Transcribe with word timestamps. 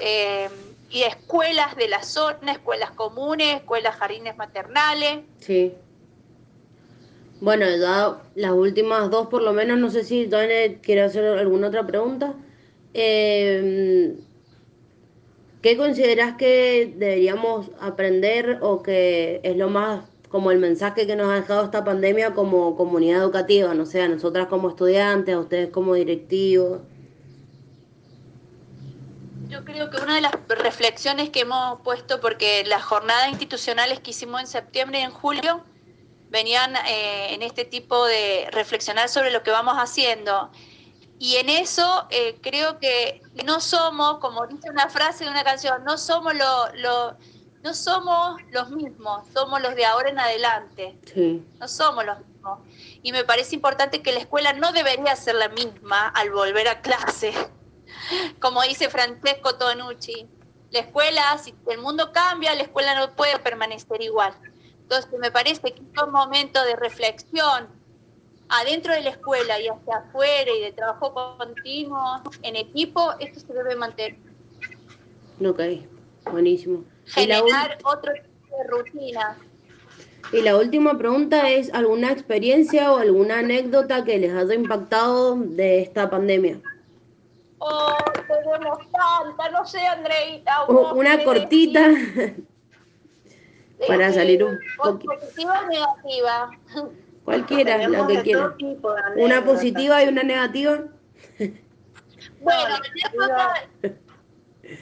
Eh, 0.00 0.48
y 0.90 1.02
escuelas 1.02 1.76
de 1.76 1.88
la 1.88 2.02
zona, 2.02 2.52
escuelas 2.52 2.92
comunes, 2.92 3.56
escuelas 3.56 3.96
jardines 3.96 4.36
maternales. 4.36 5.24
Sí. 5.40 5.72
Bueno, 7.40 7.66
ya 7.68 8.22
las 8.36 8.52
últimas 8.52 9.10
dos 9.10 9.26
por 9.26 9.42
lo 9.42 9.52
menos, 9.52 9.78
no 9.78 9.90
sé 9.90 10.04
si 10.04 10.28
Tony 10.28 10.76
quiere 10.82 11.02
hacer 11.02 11.24
alguna 11.24 11.68
otra 11.68 11.84
pregunta. 11.84 12.34
Eh, 12.94 14.14
¿Qué 15.62 15.76
consideras 15.76 16.36
que 16.36 16.94
deberíamos 16.96 17.70
aprender 17.80 18.58
o 18.60 18.82
que 18.82 19.40
es 19.42 19.56
lo 19.56 19.68
más 19.68 20.04
como 20.28 20.50
el 20.50 20.58
mensaje 20.58 21.06
que 21.06 21.16
nos 21.16 21.28
ha 21.28 21.36
dejado 21.36 21.64
esta 21.64 21.84
pandemia 21.84 22.34
como 22.34 22.76
comunidad 22.76 23.22
educativa, 23.22 23.74
no 23.74 23.86
sé, 23.86 24.06
nosotras 24.08 24.46
como 24.46 24.68
estudiantes, 24.68 25.34
a 25.34 25.40
ustedes 25.40 25.70
como 25.70 25.94
directivos? 25.94 26.82
Yo 29.54 29.64
creo 29.64 29.88
que 29.88 29.98
una 29.98 30.16
de 30.16 30.20
las 30.20 30.32
reflexiones 30.48 31.30
que 31.30 31.42
hemos 31.42 31.80
puesto, 31.82 32.20
porque 32.20 32.64
las 32.66 32.82
jornadas 32.82 33.28
institucionales 33.28 34.00
que 34.00 34.10
hicimos 34.10 34.40
en 34.40 34.48
septiembre 34.48 34.98
y 34.98 35.02
en 35.02 35.12
julio 35.12 35.62
venían 36.28 36.74
eh, 36.88 37.32
en 37.32 37.40
este 37.40 37.64
tipo 37.64 38.04
de 38.04 38.48
reflexionar 38.50 39.08
sobre 39.08 39.30
lo 39.30 39.44
que 39.44 39.52
vamos 39.52 39.76
haciendo. 39.76 40.50
Y 41.20 41.36
en 41.36 41.50
eso 41.50 42.08
eh, 42.10 42.36
creo 42.42 42.80
que 42.80 43.22
no 43.44 43.60
somos, 43.60 44.18
como 44.18 44.44
dice 44.48 44.68
una 44.70 44.88
frase 44.88 45.22
de 45.22 45.30
una 45.30 45.44
canción, 45.44 45.84
no 45.84 45.98
somos 45.98 46.34
lo 46.34 47.16
no 47.62 47.74
somos 47.74 48.42
los 48.50 48.70
mismos, 48.70 49.22
somos 49.32 49.62
los 49.62 49.76
de 49.76 49.86
ahora 49.86 50.10
en 50.10 50.18
adelante. 50.18 50.98
No 51.60 51.68
somos 51.68 52.04
los 52.04 52.18
mismos. 52.18 52.58
Y 53.04 53.12
me 53.12 53.22
parece 53.22 53.54
importante 53.54 54.02
que 54.02 54.10
la 54.10 54.18
escuela 54.18 54.52
no 54.52 54.72
debería 54.72 55.14
ser 55.14 55.36
la 55.36 55.48
misma 55.48 56.08
al 56.08 56.32
volver 56.32 56.66
a 56.66 56.80
clase. 56.82 57.32
Como 58.40 58.62
dice 58.62 58.88
Francesco 58.88 59.56
Tonucci, 59.56 60.28
la 60.70 60.80
escuela, 60.80 61.38
si 61.38 61.54
el 61.68 61.78
mundo 61.78 62.12
cambia, 62.12 62.54
la 62.54 62.62
escuela 62.62 62.94
no 62.94 63.14
puede 63.14 63.38
permanecer 63.38 64.02
igual. 64.02 64.34
Entonces 64.82 65.10
me 65.18 65.30
parece 65.30 65.60
que 65.72 65.80
es 65.80 66.02
un 66.02 66.12
momento 66.12 66.62
de 66.64 66.76
reflexión 66.76 67.68
adentro 68.48 68.92
de 68.92 69.00
la 69.00 69.10
escuela 69.10 69.60
y 69.60 69.68
hacia 69.68 69.96
afuera 69.96 70.50
y 70.50 70.60
de 70.60 70.72
trabajo 70.72 71.14
continuo 71.14 72.22
en 72.42 72.56
equipo, 72.56 73.12
esto 73.18 73.40
se 73.40 73.52
debe 73.52 73.76
mantener. 73.76 74.18
Ok, 75.40 75.60
buenísimo 76.30 76.84
generar 77.06 77.78
otro 77.84 78.12
tipo 78.12 78.56
de 78.56 78.64
rutina. 78.68 79.38
Y 80.32 80.40
la 80.40 80.56
última 80.56 80.96
pregunta 80.98 81.50
es, 81.50 81.72
¿alguna 81.72 82.10
experiencia 82.10 82.92
o 82.92 82.96
alguna 82.96 83.40
anécdota 83.40 84.04
que 84.04 84.18
les 84.18 84.32
haya 84.32 84.54
impactado 84.54 85.36
de 85.36 85.82
esta 85.82 86.10
pandemia? 86.10 86.60
Oh, 87.66 87.96
tenemos 88.28 88.78
tanta, 88.92 89.48
no 89.50 89.64
sé, 89.64 89.80
Andreita. 89.86 90.66
una 90.66 91.24
cortita 91.24 91.88
para 93.88 94.12
salir 94.12 94.44
un 94.44 94.58
poquito. 94.76 95.14
Positiva 95.14 95.60
o 95.60 95.68
negativa. 95.68 96.50
Cualquiera, 97.24 97.88
la 97.88 98.06
que 98.06 98.22
quiera. 98.22 98.54
Una 99.16 99.42
positiva 99.42 100.04
y 100.04 100.08
una 100.08 100.22
negativa. 100.22 100.84
Bueno, 102.40 102.76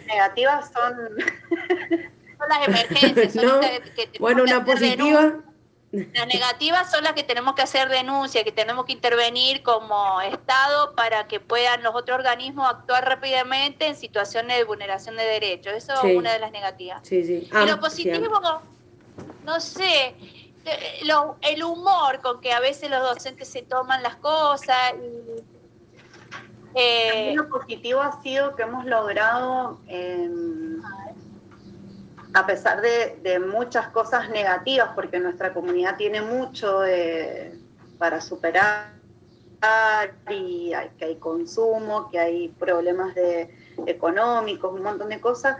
negativas 0.08 0.72
son... 0.72 0.96
son 0.98 2.48
las 2.48 2.66
emergencias. 2.66 3.32
Son 3.32 3.60
que, 3.94 4.18
bueno, 4.18 4.42
una 4.42 4.64
positiva. 4.64 5.34
Las 5.92 6.26
negativas 6.26 6.90
son 6.90 7.04
las 7.04 7.12
que 7.12 7.22
tenemos 7.22 7.54
que 7.54 7.60
hacer 7.60 7.90
denuncia, 7.90 8.42
que 8.44 8.52
tenemos 8.52 8.86
que 8.86 8.92
intervenir 8.92 9.62
como 9.62 10.22
Estado 10.22 10.94
para 10.94 11.28
que 11.28 11.38
puedan 11.38 11.82
los 11.82 11.94
otros 11.94 12.16
organismos 12.18 12.66
actuar 12.66 13.06
rápidamente 13.06 13.86
en 13.86 13.94
situaciones 13.94 14.56
de 14.56 14.64
vulneración 14.64 15.16
de 15.16 15.24
derechos. 15.24 15.74
Eso 15.74 15.92
es 16.02 16.16
una 16.16 16.32
de 16.32 16.38
las 16.38 16.50
negativas. 16.50 17.06
Sí, 17.06 17.22
sí. 17.24 17.48
y 17.50 17.66
lo 17.66 17.74
ah, 17.74 17.80
positivo, 17.80 18.40
no 19.44 19.60
sé, 19.60 20.14
el 21.42 21.62
humor 21.62 22.20
con 22.22 22.40
que 22.40 22.52
a 22.52 22.60
veces 22.60 22.88
los 22.88 23.02
docentes 23.02 23.48
se 23.48 23.60
toman 23.60 24.02
las 24.02 24.16
cosas 24.16 24.94
y 24.94 25.42
eh, 26.74 27.34
lo 27.34 27.48
positivo 27.48 28.00
ha 28.00 28.22
sido 28.22 28.56
que 28.56 28.62
hemos 28.62 28.86
logrado, 28.86 29.78
em, 29.88 30.71
a 32.34 32.46
pesar 32.46 32.80
de, 32.80 33.38
muchas 33.38 33.88
cosas 33.88 34.30
negativas, 34.30 34.90
porque 34.94 35.18
nuestra 35.18 35.52
comunidad 35.52 35.96
tiene 35.96 36.22
mucho 36.22 36.80
para 37.98 38.20
superar 38.20 38.92
y 40.30 40.72
que 40.98 41.04
hay 41.04 41.16
consumo, 41.16 42.10
que 42.10 42.18
hay 42.18 42.48
problemas 42.48 43.14
de, 43.14 43.50
económicos, 43.86 44.72
un 44.72 44.82
montón 44.82 45.08
de 45.08 45.20
cosas, 45.20 45.56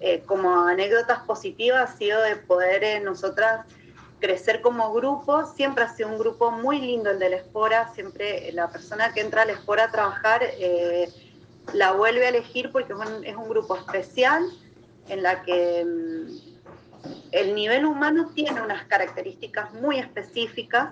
eh, 0.00 0.22
como 0.26 0.66
anécdotas 0.66 1.20
positivas 1.20 1.90
ha 1.90 1.96
sido 1.96 2.20
de 2.22 2.36
poder 2.36 2.82
eh, 2.82 3.00
nosotras 3.00 3.66
crecer 4.18 4.60
como 4.60 4.92
grupo. 4.92 5.46
Siempre 5.54 5.84
ha 5.84 5.94
sido 5.94 6.08
un 6.08 6.18
grupo 6.18 6.50
muy 6.50 6.80
lindo 6.80 7.10
el 7.10 7.20
de 7.20 7.30
la 7.30 7.36
Espora. 7.36 7.92
Siempre 7.94 8.50
la 8.52 8.68
persona 8.68 9.12
que 9.12 9.20
entra 9.20 9.42
a 9.42 9.44
la 9.44 9.52
Espora 9.52 9.84
a 9.84 9.90
trabajar 9.92 10.40
eh, 10.42 11.08
la 11.72 11.92
vuelve 11.92 12.26
a 12.26 12.30
elegir 12.30 12.72
porque 12.72 12.94
es 13.24 13.36
un, 13.36 13.48
grupo 13.48 13.76
especial 13.76 14.42
en 15.08 15.22
la 15.22 15.42
que 15.42 15.84
mm, 15.84 16.52
el 17.32 17.54
nivel 17.54 17.84
humano 17.84 18.30
tiene 18.34 18.60
unas 18.60 18.84
características 18.84 19.72
muy 19.74 19.98
específicas. 19.98 20.90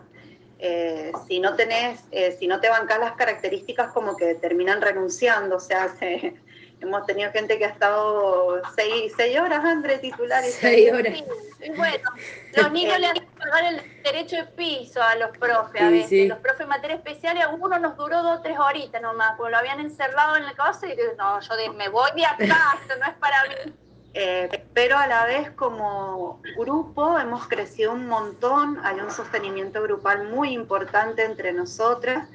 Eh, 0.58 1.12
si 1.26 1.40
no 1.40 1.54
tenés, 1.54 2.00
eh, 2.10 2.36
si 2.38 2.46
no 2.46 2.60
te 2.60 2.68
bancas 2.68 2.98
las 3.00 3.12
características, 3.12 3.92
como 3.92 4.16
que 4.16 4.34
terminan 4.34 4.82
renunciando, 4.82 5.56
o 5.56 5.60
sea, 5.60 5.88
se, 5.98 6.34
Hemos 6.80 7.04
tenido 7.04 7.30
gente 7.30 7.58
que 7.58 7.66
ha 7.66 7.68
estado 7.68 8.62
seis, 8.74 9.12
seis 9.14 9.38
horas, 9.38 9.62
André, 9.62 9.98
titular. 9.98 10.42
Y 10.42 10.48
seis 10.48 10.90
horas. 10.90 11.14
Y 11.62 11.70
bueno, 11.72 12.10
los 12.56 12.72
niños 12.72 12.98
le 12.98 13.06
han 13.08 13.14
que 13.14 13.26
pagar 13.38 13.64
el 13.74 14.02
derecho 14.02 14.36
de 14.36 14.44
piso 14.46 15.02
a 15.02 15.14
los 15.16 15.36
profes 15.36 15.82
a 15.82 15.90
veces. 15.90 16.28
Los 16.28 16.38
profes 16.38 16.62
en 16.62 16.68
materia 16.68 16.96
especial, 16.96 17.36
y 17.36 17.42
a 17.42 17.50
uno 17.50 17.78
nos 17.78 17.98
duró 17.98 18.22
dos 18.22 18.38
o 18.38 18.42
tres 18.42 18.58
horitas 18.58 19.02
nomás, 19.02 19.34
porque 19.36 19.50
lo 19.50 19.58
habían 19.58 19.80
encerrado 19.80 20.36
en 20.36 20.46
la 20.46 20.54
casa 20.54 20.86
y 20.86 20.96
no, 21.18 21.40
yo 21.40 21.72
me 21.74 21.90
voy 21.90 22.10
de 22.16 22.24
acá, 22.24 22.78
esto 22.80 22.96
no 22.98 23.06
es 23.06 23.14
para 23.18 23.44
mí. 23.44 23.74
Eh, 24.12 24.64
pero 24.74 24.98
a 24.98 25.06
la 25.06 25.24
vez 25.24 25.50
como 25.52 26.40
grupo 26.56 27.18
hemos 27.18 27.46
crecido 27.46 27.92
un 27.92 28.08
montón, 28.08 28.80
hay 28.82 28.98
un 28.98 29.10
sostenimiento 29.10 29.82
grupal 29.82 30.28
muy 30.28 30.52
importante 30.52 31.24
entre 31.24 31.52
nosotras 31.52 32.28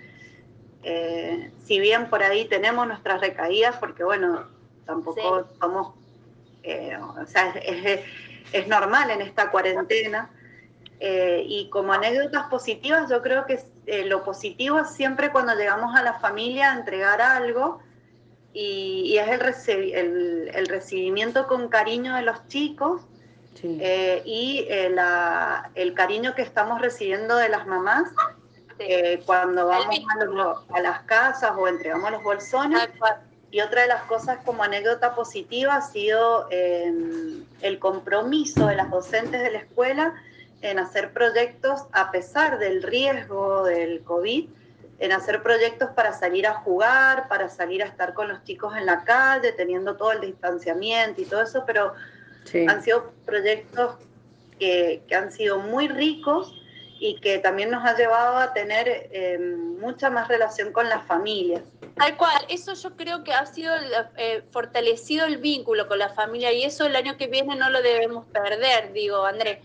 eh, 0.88 1.52
si 1.66 1.80
bien 1.80 2.12
por 2.12 2.22
ahí 2.22 2.46
tenemos 2.46 2.88
nuestras 2.88 3.20
recaídas, 3.20 3.76
porque 3.78 4.04
bueno, 4.04 4.46
tampoco 4.86 5.50
somos, 5.60 5.96
eh, 6.62 6.96
o 6.96 7.26
sea, 7.26 7.50
es, 7.56 8.68
normal 8.68 9.10
en 9.10 9.22
esta 9.22 9.50
cuarentena. 9.50 10.30
Eh, 11.00 11.44
y 11.46 11.70
como 11.72 11.92
anécdotas 11.92 12.48
positivas, 12.50 13.10
yo 13.10 13.22
creo 13.24 13.48
que 13.48 13.60
lo 14.06 14.24
positivo 14.24 14.80
es 14.80 14.92
siempre 14.92 15.32
cuando 15.32 15.56
llegamos 15.56 15.96
a 15.96 16.04
la 16.04 16.20
familia 16.20 16.72
a 16.72 16.78
entregar 16.78 17.20
algo 17.20 17.80
y, 18.56 19.18
es 19.18 19.68
el, 19.68 20.50
el, 20.54 20.68
recibimiento 20.68 21.46
con 21.46 21.68
cariño 21.68 22.16
de 22.16 22.22
los 22.22 22.48
chicos 22.48 23.02
y 23.62 24.66
el 24.70 25.94
cariño 25.94 26.34
que 26.36 26.42
estamos 26.42 26.82
recibiendo 26.82 27.36
de 27.36 27.50
las 27.50 27.68
mamás 27.68 28.12
eh, 28.80 29.22
cuando 29.26 29.68
vamos 29.68 30.00
a, 30.70 30.82
las 30.82 31.02
casas 31.04 31.52
o 31.58 31.68
entregamos 31.68 32.12
los 32.12 32.24
bolsones. 32.24 32.90
Y 33.52 33.62
otra 33.62 33.84
de 33.84 33.88
las 33.88 34.04
cosas 34.04 34.40
como 34.44 34.64
anécdota 34.64 35.16
positiva 35.16 35.76
ha 35.76 35.82
sido 35.82 36.48
em, 36.52 37.46
el 37.62 37.80
compromiso 37.80 38.68
de 38.68 38.76
las 38.76 38.90
docentes 38.90 39.42
de 39.42 39.52
la 39.52 39.60
escuela 39.60 40.14
en 40.62 40.80
hacer 40.80 41.14
proyectos 41.14 41.84
a 41.94 42.12
pesar 42.12 42.60
del 42.60 42.84
riesgo 42.84 43.64
del 43.64 44.04
COVID, 44.04 44.50
en 45.00 45.12
hacer 45.12 45.44
proyectos 45.44 45.90
para 45.92 46.14
salir 46.14 46.48
a 46.48 46.54
jugar, 46.54 47.28
para 47.28 47.50
salir 47.50 47.84
a 47.84 47.86
estar 47.86 48.14
con 48.14 48.28
los 48.28 48.44
chicos 48.44 48.76
en 48.78 48.86
la 48.86 49.04
calle, 49.04 49.52
teniendo 49.52 49.96
todo 49.98 50.14
el 50.14 50.22
distanciamiento 50.22 51.22
y 51.22 51.26
todo 51.26 51.42
eso, 51.42 51.64
pero 51.66 51.94
han 52.68 52.84
sido 52.84 53.12
proyectos 53.26 53.96
que, 54.60 55.04
que 55.08 55.16
han 55.16 55.32
sido 55.32 55.60
muy 55.60 55.88
ricos 55.88 56.54
y 57.00 57.20
que 57.20 57.40
también 57.40 57.70
nos 57.72 57.84
ha 57.86 57.96
llevado 57.96 58.38
a 58.38 58.54
tener 58.54 59.10
eh, 59.12 59.38
mucha 59.38 60.10
más 60.10 60.28
relación 60.28 60.72
con 60.72 60.88
las 60.88 61.06
familias. 61.06 61.62
Tal 61.96 62.18
cual, 62.18 62.46
eso 62.50 62.74
yo 62.74 62.96
creo 62.96 63.24
que 63.24 63.34
ha 63.34 63.46
sido 63.46 63.74
eh, 64.18 64.44
fortalecido 64.52 65.26
el 65.26 65.38
vínculo 65.38 65.88
con 65.88 66.00
la 66.00 66.10
familia 66.10 66.52
y 66.52 66.64
eso 66.64 66.86
el 66.86 66.96
año 66.96 67.18
que 67.18 67.28
viene 67.28 67.56
no 67.56 67.70
lo 67.70 67.82
debemos 67.82 68.26
perder, 68.28 68.94
digo, 68.94 69.26
Andrés. 69.26 69.60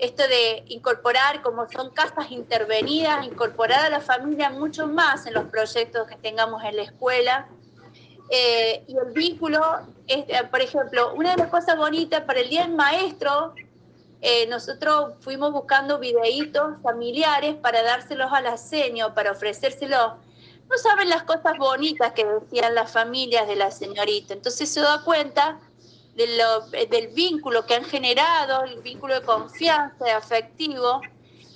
Esto 0.00 0.26
de 0.26 0.64
incorporar, 0.68 1.42
como 1.42 1.68
son 1.68 1.90
casas 1.90 2.30
intervenidas, 2.30 3.26
incorporar 3.26 3.84
a 3.84 3.90
la 3.90 4.00
familia 4.00 4.48
mucho 4.48 4.86
más 4.86 5.26
en 5.26 5.34
los 5.34 5.44
proyectos 5.44 6.08
que 6.08 6.16
tengamos 6.16 6.64
en 6.64 6.76
la 6.76 6.82
escuela. 6.82 7.48
Eh, 8.30 8.82
y 8.88 8.96
el 8.96 9.12
vínculo, 9.12 9.60
es, 10.06 10.24
por 10.50 10.62
ejemplo, 10.62 11.12
una 11.14 11.32
de 11.32 11.36
las 11.36 11.48
cosas 11.48 11.76
bonitas 11.76 12.22
para 12.22 12.40
el 12.40 12.48
Día 12.48 12.62
del 12.62 12.74
Maestro, 12.74 13.54
eh, 14.22 14.46
nosotros 14.46 15.14
fuimos 15.20 15.52
buscando 15.52 15.98
videitos 15.98 16.80
familiares 16.82 17.56
para 17.56 17.82
dárselos 17.82 18.32
a 18.32 18.40
la 18.40 18.56
seño, 18.56 19.14
para 19.14 19.32
ofrecérselos, 19.32 20.12
no 20.70 20.78
saben 20.78 21.08
las 21.10 21.24
cosas 21.24 21.58
bonitas 21.58 22.12
que 22.12 22.24
decían 22.24 22.74
las 22.74 22.90
familias 22.90 23.46
de 23.48 23.56
la 23.56 23.70
señorita. 23.70 24.32
Entonces 24.32 24.68
se 24.72 24.80
da 24.80 25.02
cuenta 25.04 25.58
de 26.20 26.36
lo, 26.36 26.60
del 26.68 27.08
vínculo 27.08 27.64
que 27.64 27.74
han 27.74 27.84
generado, 27.84 28.64
el 28.64 28.82
vínculo 28.82 29.14
de 29.14 29.22
confianza, 29.22 30.16
afectivo, 30.16 31.00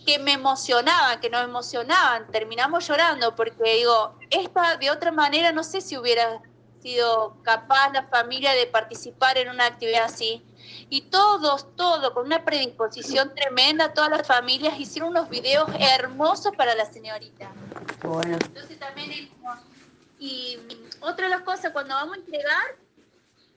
que 0.07 0.19
me 0.19 0.33
emocionaban, 0.33 1.21
que 1.21 1.29
nos 1.29 1.45
emocionaban. 1.45 2.31
Terminamos 2.31 2.89
llorando 2.89 3.35
porque 3.35 3.77
digo, 3.77 4.19
esta 4.31 4.77
de 4.79 4.91
otra 4.91 5.13
manera 5.13 5.53
no 5.53 5.63
sé 5.63 5.83
si 5.83 5.99
hubiera 5.99 6.41
sido 6.81 7.37
capaz 7.43 7.93
la 7.93 8.05
familia 8.05 8.53
de 8.53 8.67
participar 8.67 9.37
en 9.37 9.51
una 9.51 9.67
actividad 9.67 10.05
así. 10.05 10.43
Y 10.89 11.03
todos, 11.03 11.75
todos, 11.77 12.11
con 12.13 12.25
una 12.27 12.43
predisposición 12.45 13.35
tremenda, 13.35 13.93
todas 13.93 14.11
las 14.11 14.27
familias 14.27 14.81
hicieron 14.81 15.11
unos 15.11 15.29
videos 15.29 15.69
hermosos 15.79 16.57
para 16.57 16.75
la 16.75 16.91
señorita. 16.91 17.53
Bueno. 18.03 18.39
Entonces 18.41 18.79
también, 18.79 19.31
y 20.19 20.59
otra 21.01 21.27
de 21.27 21.31
las 21.31 21.43
cosas, 21.43 21.73
cuando 21.73 21.95
vamos 21.95 22.17
a 22.17 22.21
entregar, 22.21 22.84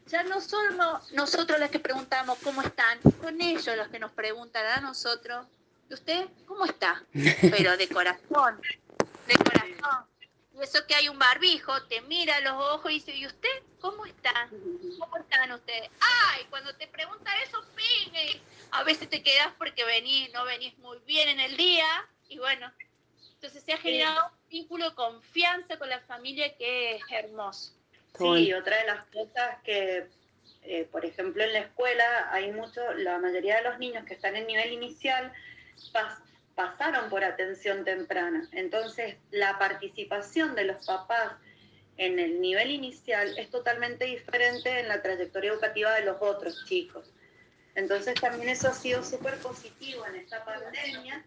ya 0.07 0.24
no 0.24 0.39
somos 0.42 1.12
nosotros 1.12 1.59
las 1.59 1.69
que 1.69 1.80
preguntamos 1.80 2.38
cómo 2.44 2.62
están, 2.62 3.00
son 3.21 3.42
ellos 3.42 3.75
los 3.75 3.88
que 3.89 4.00
nos 4.00 4.12
preguntan 4.12 4.65
a 4.65 4.81
nosotros, 4.81 5.45
¿y 5.89 5.94
usted 5.94 6.27
cómo 6.45 6.65
está? 6.65 7.04
Pero 7.51 7.77
de 7.77 7.88
corazón, 7.89 8.62
de 9.27 9.36
corazón. 9.36 10.06
Y 10.54 10.63
eso 10.63 10.86
que 10.88 10.95
hay 10.95 11.07
un 11.07 11.19
barbijo, 11.19 11.83
te 11.83 12.01
mira 12.01 12.38
a 12.38 12.42
los 12.42 12.54
ojos 12.54 12.92
y 12.92 12.95
dice, 12.95 13.15
¿y 13.15 13.27
usted 13.27 13.50
cómo 13.80 14.06
está? 14.06 14.50
¿Cómo 14.98 15.18
están 15.18 15.51
ustedes? 15.51 15.89
¡Ay! 16.00 16.45
Cuando 16.50 16.74
te 16.75 16.88
pregunta 16.88 17.31
eso, 17.44 17.63
pingue. 17.75 18.42
A 18.71 18.83
veces 18.83 19.07
te 19.07 19.21
quedas 19.21 19.50
porque 19.60 19.86
venís, 19.86 20.33
no 20.33 20.45
venís 20.45 20.75
muy 20.80 20.98
bien 21.06 21.30
en 21.30 21.39
el 21.42 21.57
día. 21.57 21.86
Y 22.27 22.39
bueno, 22.39 22.71
entonces 23.36 23.63
se 23.63 23.74
ha 23.74 23.77
generado 23.77 24.31
un 24.31 24.50
vínculo 24.50 24.89
de 24.89 24.95
confianza 24.95 25.77
con 25.77 25.89
la 25.89 26.00
familia 26.01 26.57
que 26.57 26.95
es 26.95 27.03
hermoso. 27.12 27.76
Sí, 28.17 28.53
otra 28.53 28.77
de 28.77 28.85
las 28.85 29.05
cosas 29.07 29.61
que, 29.63 30.07
eh, 30.63 30.87
por 30.91 31.05
ejemplo, 31.05 31.43
en 31.43 31.53
la 31.53 31.59
escuela 31.59 32.29
hay 32.31 32.51
mucho, 32.51 32.81
la 32.93 33.19
mayoría 33.19 33.57
de 33.57 33.63
los 33.63 33.79
niños 33.79 34.05
que 34.05 34.13
están 34.13 34.35
en 34.35 34.47
nivel 34.47 34.73
inicial 34.73 35.31
pasaron 36.55 37.09
por 37.09 37.23
atención 37.23 37.85
temprana. 37.85 38.47
Entonces, 38.51 39.15
la 39.31 39.59
participación 39.59 40.55
de 40.55 40.65
los 40.65 40.85
papás 40.85 41.33
en 41.97 42.19
el 42.19 42.41
nivel 42.41 42.71
inicial 42.71 43.37
es 43.37 43.49
totalmente 43.49 44.05
diferente 44.05 44.79
en 44.79 44.87
la 44.87 45.01
trayectoria 45.01 45.51
educativa 45.51 45.93
de 45.95 46.05
los 46.05 46.17
otros 46.19 46.65
chicos. 46.67 47.11
Entonces 47.75 48.15
también 48.15 48.49
eso 48.49 48.69
ha 48.69 48.73
sido 48.73 49.03
súper 49.03 49.37
positivo 49.37 50.03
en 50.07 50.15
esta 50.15 50.43
pandemia, 50.43 51.23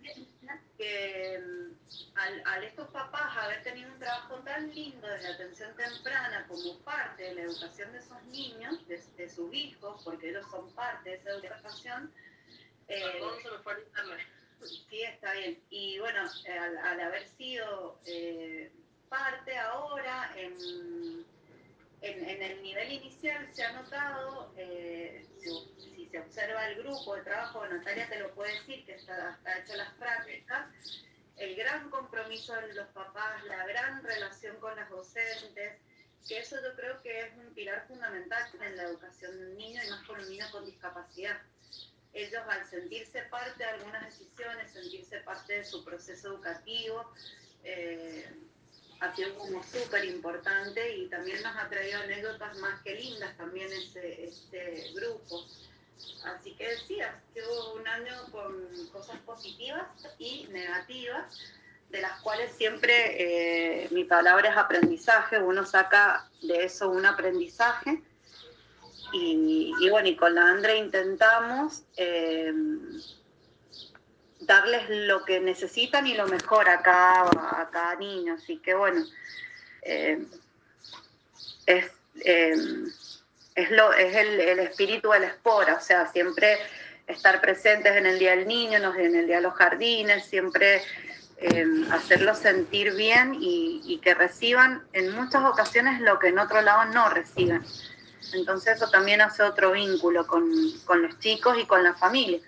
que 0.81 1.39
mm, 1.39 2.19
al, 2.47 2.65
estos 2.65 2.89
papás 2.89 3.37
haber 3.37 3.63
tenido 3.63 3.93
un 3.93 3.99
trabajo 3.99 4.37
tan 4.37 4.75
lindo 4.75 5.07
de 5.07 5.23
la 5.23 5.29
atención 5.31 5.77
temprana 5.77 6.47
como 6.49 6.79
parte 6.79 7.23
de 7.23 7.35
la 7.35 7.43
educación 7.43 7.93
de 7.93 7.99
esos 7.99 8.23
niños, 8.25 8.89
de, 8.89 9.29
sus 9.29 9.53
hijos, 9.53 10.01
porque 10.03 10.31
ellos 10.31 10.47
son 10.51 10.73
parte 10.73 11.11
de 11.11 11.17
esa 11.17 11.31
educación, 11.33 12.11
eh, 12.89 13.21
sí, 14.63 15.03
está 15.03 15.33
bien. 15.35 15.63
Y 15.69 15.99
bueno, 15.99 16.23
al, 16.85 17.01
haber 17.01 17.29
sido 17.29 18.01
eh, 18.07 18.73
parte 19.11 19.59
ahora 19.59 20.33
en, 20.37 21.27
en, 22.03 22.43
el 22.43 22.63
nivel 22.63 22.93
inicial 22.93 23.49
se 23.53 23.63
ha 23.63 23.73
notado, 23.73 24.53
eh, 24.57 25.27
se 26.11 26.19
observa 26.19 26.69
el 26.69 26.83
grupo 26.83 27.15
de 27.15 27.23
trabajo, 27.23 27.67
Natalia 27.67 28.09
te 28.09 28.19
lo 28.19 28.35
puede 28.35 28.53
decir, 28.55 28.85
que 28.85 28.95
está, 28.95 29.39
hecho 29.59 29.77
las 29.77 29.93
prácticas, 29.95 30.69
el 31.37 31.55
gran 31.57 31.91
compromiso 31.91 32.55
de 32.55 32.75
los 32.75 32.89
papás, 32.89 33.45
la 33.45 33.67
gran 33.67 34.03
relación 34.03 34.57
con 34.59 34.75
las 34.77 34.89
docentes, 34.91 35.79
que 36.27 36.39
eso 36.39 36.57
yo 36.63 36.75
creo 36.77 37.01
que 37.03 37.21
es 37.21 37.33
un 37.37 37.55
pilar 37.55 37.87
fundamental 37.87 38.51
en 38.61 38.77
la 38.77 38.83
educación 38.85 39.39
de 39.39 39.47
un 39.47 39.57
niño 39.57 39.81
y 39.85 39.91
más 39.91 40.05
con 40.05 40.21
un 40.21 40.29
niño 40.29 40.47
con 40.51 40.67
discapacidad. 40.67 41.41
Ellos 42.13 42.43
al 42.49 42.69
sentirse 42.69 43.23
parte 43.23 43.63
de 43.63 43.71
algunas 43.71 44.05
decisiones, 44.05 44.73
sentirse 44.73 45.21
parte 45.21 45.59
de 45.59 45.65
su 45.65 45.85
proceso 45.85 46.29
educativo, 46.29 47.13
eh, 47.63 48.29
ha 49.01 49.17
sido 49.17 49.35
como 49.37 49.63
súper 49.63 50.05
importante 50.05 50.97
y 50.97 51.09
también 51.09 51.43
nos 51.43 51.57
ha 51.57 51.69
traído 51.69 52.01
anécdotas 52.01 52.57
más 52.59 52.81
que 52.83 52.95
lindas 52.95 53.37
también 53.37 53.69
ese, 53.73 54.25
este 54.25 54.93
grupo. 54.95 55.45
Así 56.25 56.55
que 56.55 56.77
sí, 56.87 57.01
ha 57.01 57.15
un 57.75 57.87
año 57.87 58.15
con 58.31 58.87
cosas 58.93 59.17
positivas 59.21 59.87
y 60.19 60.47
negativas, 60.51 61.39
de 61.89 62.01
las 62.01 62.21
cuales 62.21 62.53
siempre 62.53 63.85
eh, 63.85 63.89
mi 63.91 64.05
palabra 64.05 64.51
es 64.51 64.57
aprendizaje, 64.57 65.39
uno 65.39 65.65
saca 65.65 66.29
de 66.43 66.65
eso 66.65 66.91
un 66.91 67.07
aprendizaje. 67.07 68.03
Y, 69.13 69.91
bueno, 69.91 70.09
y 70.09 70.15
con 70.15 70.37
la 70.37 70.51
Andre 70.51 70.77
intentamos 70.77 71.83
eh, 71.97 72.53
darles 74.41 74.89
lo 74.89 75.25
que 75.25 75.41
necesitan 75.41 76.07
y 76.07 76.15
lo 76.15 76.27
mejor 76.27 76.69
a 76.69 76.83
cada, 76.83 77.31
a 77.31 77.69
cada 77.71 77.95
niño. 77.97 78.35
Así 78.35 78.59
que 78.59 78.75
bueno, 78.75 79.05
eh, 79.83 80.25
es 81.67 81.91
es, 83.55 83.71
lo, 83.71 83.93
es 83.93 84.17
el, 84.17 84.41
el, 84.41 84.59
espíritu 84.61 85.11
de 85.11 85.21
la 85.21 85.27
espora, 85.27 85.75
o 85.75 85.81
sea, 85.81 86.07
siempre 86.11 86.59
estar 87.07 87.41
presentes 87.41 87.97
en 87.97 88.07
el 88.07 88.19
Día 88.19 88.37
del 88.37 88.47
Niño, 88.47 88.79
en 88.95 89.17
el 89.17 89.27
Día 89.27 89.37
de 89.37 89.43
los 89.43 89.55
Jardines, 89.55 90.25
siempre 90.27 90.83
eh, 91.39 91.67
hacerlos 91.91 92.39
sentir 92.39 92.95
bien 92.95 93.35
y, 93.35 93.83
y, 93.85 93.99
que 93.99 94.15
reciban 94.15 94.83
en 94.93 95.13
muchas 95.13 95.45
ocasiones 95.45 96.01
lo 96.01 96.19
que 96.19 96.29
en 96.29 96.39
otro 96.39 96.61
lado 96.61 96.85
no 96.87 97.09
reciben. 97.09 97.65
Entonces 98.33 98.77
eso 98.77 98.91
también 98.91 99.21
hace 99.21 99.43
otro 99.43 99.73
vínculo 99.73 100.27
con, 100.27 100.53
con 100.85 101.03
los 101.03 101.19
chicos 101.19 101.57
y 101.59 101.67
con 101.67 101.83
la 101.83 101.95
familia, 101.95 102.39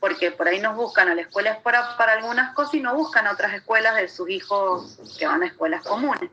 porque 0.00 0.30
por 0.30 0.48
ahí 0.48 0.60
nos 0.60 0.76
buscan 0.76 1.08
a 1.08 1.14
la 1.14 1.22
escuela 1.22 1.50
espora 1.50 1.96
para 1.96 2.12
algunas 2.12 2.54
cosas 2.54 2.74
y 2.74 2.80
no 2.80 2.94
buscan 2.94 3.26
a 3.26 3.32
otras 3.32 3.52
escuelas 3.54 3.96
de 3.96 4.08
sus 4.08 4.28
hijos 4.30 4.98
que 5.18 5.26
van 5.26 5.42
a 5.42 5.46
escuelas 5.46 5.82
comunes. 5.82 6.30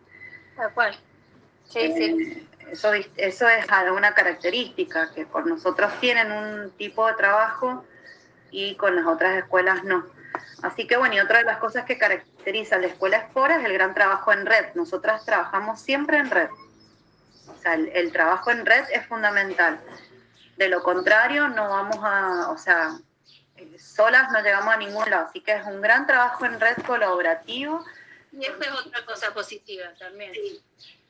Tal 0.55 0.73
cual. 0.73 0.97
Sí, 1.69 1.93
sí. 1.93 2.03
Eh, 2.03 2.71
eso, 2.71 2.93
eso 2.93 3.47
es 3.47 3.65
una 3.91 4.13
característica, 4.13 5.11
que 5.13 5.25
por 5.25 5.45
nosotros 5.45 5.91
tienen 5.99 6.31
un 6.31 6.71
tipo 6.71 7.07
de 7.07 7.13
trabajo 7.13 7.85
y 8.51 8.75
con 8.75 8.95
las 8.95 9.05
otras 9.05 9.37
escuelas 9.37 9.83
no. 9.83 10.05
Así 10.61 10.87
que 10.87 10.97
bueno, 10.97 11.15
y 11.15 11.19
otra 11.19 11.39
de 11.39 11.45
las 11.45 11.57
cosas 11.57 11.85
que 11.85 11.97
caracteriza 11.97 12.75
a 12.75 12.79
la 12.79 12.87
escuela 12.87 13.17
Espora 13.17 13.57
es 13.57 13.65
el 13.65 13.73
gran 13.73 13.93
trabajo 13.93 14.33
en 14.33 14.45
red. 14.45 14.73
Nosotras 14.73 15.25
trabajamos 15.25 15.81
siempre 15.81 16.17
en 16.17 16.29
red. 16.29 16.49
O 17.47 17.61
sea, 17.61 17.75
el, 17.75 18.11
trabajo 18.11 18.51
en 18.51 18.65
red 18.65 18.85
es 18.91 19.05
fundamental. 19.05 19.79
De 20.57 20.67
lo 20.67 20.81
contrario, 20.83 21.49
no 21.49 21.69
vamos 21.69 21.99
a, 22.01 22.49
o 22.49 22.57
sea, 22.57 22.97
solas 23.77 24.31
no 24.31 24.41
llegamos 24.41 24.73
a 24.73 24.77
ningún 24.77 25.09
lado. 25.09 25.27
Así 25.27 25.41
que 25.41 25.53
es 25.53 25.65
un 25.65 25.81
gran 25.81 26.05
trabajo 26.07 26.45
en 26.45 26.59
red 26.59 26.77
colaborativo. 26.85 27.83
Y 28.31 28.45
eso 28.45 28.61
es 28.61 28.71
otra 28.71 29.05
cosa 29.05 29.33
positiva 29.33 29.85
también. 29.97 30.33
Sí 30.33 30.61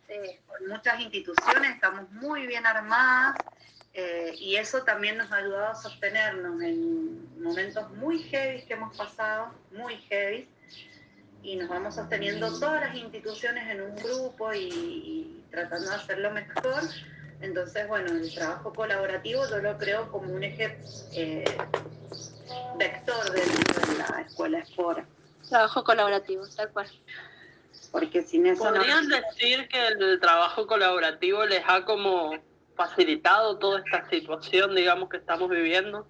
eh, 0.07 0.39
con 0.45 0.67
muchas 0.67 0.99
instituciones, 0.99 1.73
estamos 1.73 2.11
muy 2.11 2.45
bien 2.45 2.65
armadas 2.65 3.35
eh, 3.93 4.35
y 4.37 4.55
eso 4.55 4.83
también 4.83 5.17
nos 5.17 5.31
ha 5.31 5.37
ayudado 5.37 5.69
a 5.69 5.75
sostenernos 5.75 6.61
en 6.61 7.41
momentos 7.41 7.89
muy 7.91 8.19
heavy 8.23 8.63
que 8.65 8.73
hemos 8.73 8.95
pasado, 8.95 9.51
muy 9.71 9.95
heavy, 10.09 10.47
y 11.41 11.55
nos 11.55 11.69
vamos 11.69 11.95
sosteniendo 11.95 12.59
todas 12.59 12.81
las 12.81 12.95
instituciones 12.95 13.67
en 13.69 13.81
un 13.81 13.95
grupo 13.95 14.53
y, 14.53 15.43
tratando 15.49 15.89
de 15.89 15.95
hacerlo 15.95 16.31
mejor. 16.31 16.83
Entonces, 17.41 17.87
bueno, 17.87 18.11
el 18.11 18.33
trabajo 18.33 18.73
colaborativo 18.73 19.47
yo 19.49 19.57
lo 19.57 19.77
creo 19.77 20.11
como 20.11 20.33
un 20.33 20.43
eje 20.43 20.77
eh, 21.13 21.43
vector 22.77 23.31
de 23.31 23.41
la 23.97 24.21
escuela 24.21 24.59
Espora. 24.59 25.05
Trabajo 25.47 25.83
colaborativo, 25.83 26.43
tal 26.55 26.69
cual 26.71 26.89
porque 27.95 28.23
sin 28.23 28.45
eso 28.45 28.61
¿Podrían 28.61 29.07
decir 29.07 29.69
que 29.69 29.87
el 29.87 30.19
trabajo 30.19 30.67
colaborativo 30.67 31.45
les 31.45 31.63
ha 31.65 31.85
como 31.85 32.33
facilitado 32.75 33.57
toda 33.57 33.79
esta 33.79 34.09
situación, 34.09 34.75
digamos, 34.75 35.07
que 35.07 35.15
estamos 35.15 35.49
viviendo? 35.49 36.05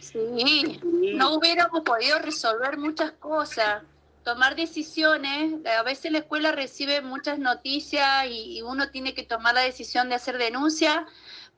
Sí, 0.00 0.78
no 0.82 1.32
hubiéramos 1.32 1.80
podido 1.80 2.18
resolver 2.18 2.76
muchas 2.76 3.12
cosas, 3.12 3.84
tomar 4.22 4.54
decisiones. 4.54 5.54
A 5.78 5.82
veces 5.82 6.12
la 6.12 6.18
escuela 6.18 6.52
recibe 6.52 7.00
muchas 7.00 7.38
noticias 7.38 8.26
y 8.28 8.60
uno 8.60 8.90
tiene 8.90 9.14
que 9.14 9.22
tomar 9.22 9.54
la 9.54 9.62
decisión 9.62 10.10
de 10.10 10.16
hacer 10.16 10.36
denuncia, 10.36 11.06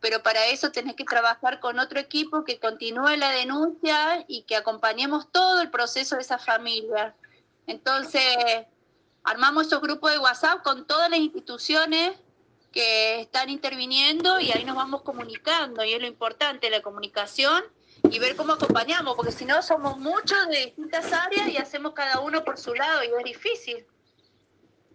pero 0.00 0.22
para 0.22 0.46
eso 0.46 0.72
tenés 0.72 0.96
que 0.96 1.04
trabajar 1.04 1.60
con 1.60 1.78
otro 1.78 2.00
equipo 2.00 2.44
que 2.44 2.58
continúe 2.58 3.16
la 3.16 3.30
denuncia 3.30 4.24
y 4.26 4.42
que 4.42 4.56
acompañemos 4.56 5.30
todo 5.30 5.60
el 5.60 5.70
proceso 5.70 6.16
de 6.16 6.22
esa 6.22 6.38
familia. 6.38 7.14
Entonces, 7.66 8.24
armamos 9.22 9.66
esos 9.66 9.82
grupos 9.82 10.12
de 10.12 10.18
WhatsApp 10.18 10.62
con 10.62 10.86
todas 10.86 11.10
las 11.10 11.20
instituciones 11.20 12.12
que 12.72 13.20
están 13.20 13.50
interviniendo 13.50 14.40
y 14.40 14.52
ahí 14.52 14.64
nos 14.64 14.76
vamos 14.76 15.02
comunicando 15.02 15.84
y 15.84 15.92
es 15.92 16.00
lo 16.00 16.06
importante, 16.06 16.70
la 16.70 16.82
comunicación 16.82 17.62
y 18.10 18.18
ver 18.18 18.36
cómo 18.36 18.54
acompañamos, 18.54 19.14
porque 19.16 19.32
si 19.32 19.44
no 19.44 19.60
somos 19.60 19.98
muchos 19.98 20.48
de 20.48 20.66
distintas 20.66 21.12
áreas 21.12 21.48
y 21.48 21.58
hacemos 21.58 21.92
cada 21.92 22.20
uno 22.20 22.44
por 22.44 22.58
su 22.58 22.74
lado 22.74 23.02
y 23.04 23.08
es 23.08 23.24
difícil. 23.24 23.86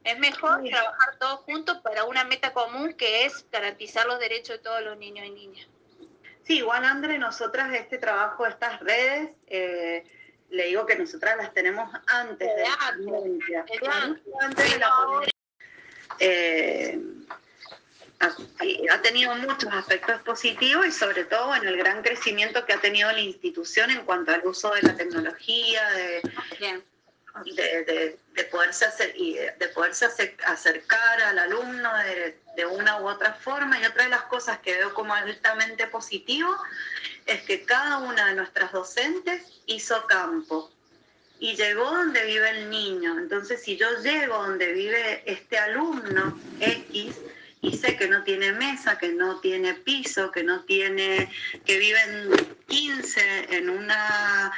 Es 0.05 0.19
mejor 0.19 0.63
trabajar 0.63 1.17
todos 1.19 1.39
juntos 1.41 1.79
para 1.83 2.03
una 2.05 2.23
meta 2.23 2.53
común 2.53 2.93
que 2.93 3.25
es 3.25 3.45
garantizar 3.51 4.05
los 4.05 4.19
derechos 4.19 4.57
de 4.57 4.63
todos 4.63 4.81
los 4.83 4.97
niños 4.97 5.25
y 5.25 5.31
niñas. 5.31 5.67
Sí, 6.43 6.59
igual 6.59 6.85
André, 6.85 7.17
nosotras 7.17 7.73
este 7.73 7.97
trabajo, 7.97 8.45
estas 8.45 8.79
redes, 8.81 9.31
eh, 9.47 10.03
le 10.51 10.67
digo 10.67 10.85
que 10.85 10.95
nosotras 10.95 11.37
las 11.37 11.51
tenemos 11.55 11.89
antes 12.05 12.47
de, 12.55 12.61
la 12.61 12.77
pandemia. 12.77 13.65
Antes 14.41 14.71
de 14.71 14.79
la 14.79 14.89
pandemia. 14.89 15.31
Eh, 16.19 16.99
ha, 18.19 19.01
tenido 19.01 19.35
muchos 19.35 19.73
aspectos 19.73 20.21
positivos 20.21 20.85
y 20.85 20.91
sobre 20.91 21.25
todo 21.25 21.55
en 21.55 21.67
el 21.67 21.77
gran 21.77 22.03
crecimiento 22.03 22.63
que 22.65 22.73
ha 22.73 22.79
tenido 22.79 23.11
la 23.11 23.19
institución 23.19 23.89
en 23.89 24.05
cuanto 24.05 24.31
al 24.31 24.45
uso 24.45 24.71
de 24.71 24.83
la 24.83 24.95
tecnología, 24.95 25.89
de, 25.91 26.21
de, 27.43 28.17
de, 28.33 28.43
poderse, 28.45 28.85
hacer, 28.85 29.13
y 29.15 29.33
de 29.33 29.67
poderse 29.73 30.05
acercar 30.45 31.21
al 31.21 31.39
alumno 31.39 31.91
de, 32.55 32.65
una 32.65 33.01
u 33.01 33.07
otra 33.07 33.33
forma. 33.33 33.79
Y 33.79 33.85
otra 33.85 34.03
de 34.05 34.09
las 34.09 34.23
cosas 34.23 34.59
que 34.59 34.73
veo 34.73 34.93
como 34.93 35.13
altamente 35.13 35.87
positivo 35.87 36.55
es 37.25 37.41
que 37.43 37.65
cada 37.65 37.97
una 37.99 38.27
de 38.27 38.35
nuestras 38.35 38.71
docentes 38.71 39.43
hizo 39.65 40.05
campo 40.07 40.71
y 41.39 41.55
llegó 41.55 41.83
donde 41.83 42.23
vive 42.25 42.49
el 42.49 42.69
niño. 42.69 43.17
Entonces, 43.17 43.61
si 43.61 43.75
yo 43.75 43.87
llego 44.01 44.37
donde 44.37 44.71
vive 44.71 45.23
este 45.25 45.57
alumno 45.57 46.39
X, 46.61 47.15
y 47.65 47.75
sé 47.75 47.97
que 47.97 48.07
no 48.07 48.23
tiene 48.23 48.51
mesa, 48.53 48.97
que 48.97 49.09
no 49.09 49.39
tiene 49.39 49.73
piso, 49.73 50.31
que 50.31 50.43
no 50.43 50.63
tiene, 50.65 51.31
que 51.65 51.79
viven 51.79 52.55
15 52.67 53.55
en 53.55 53.69
una, 53.69 54.51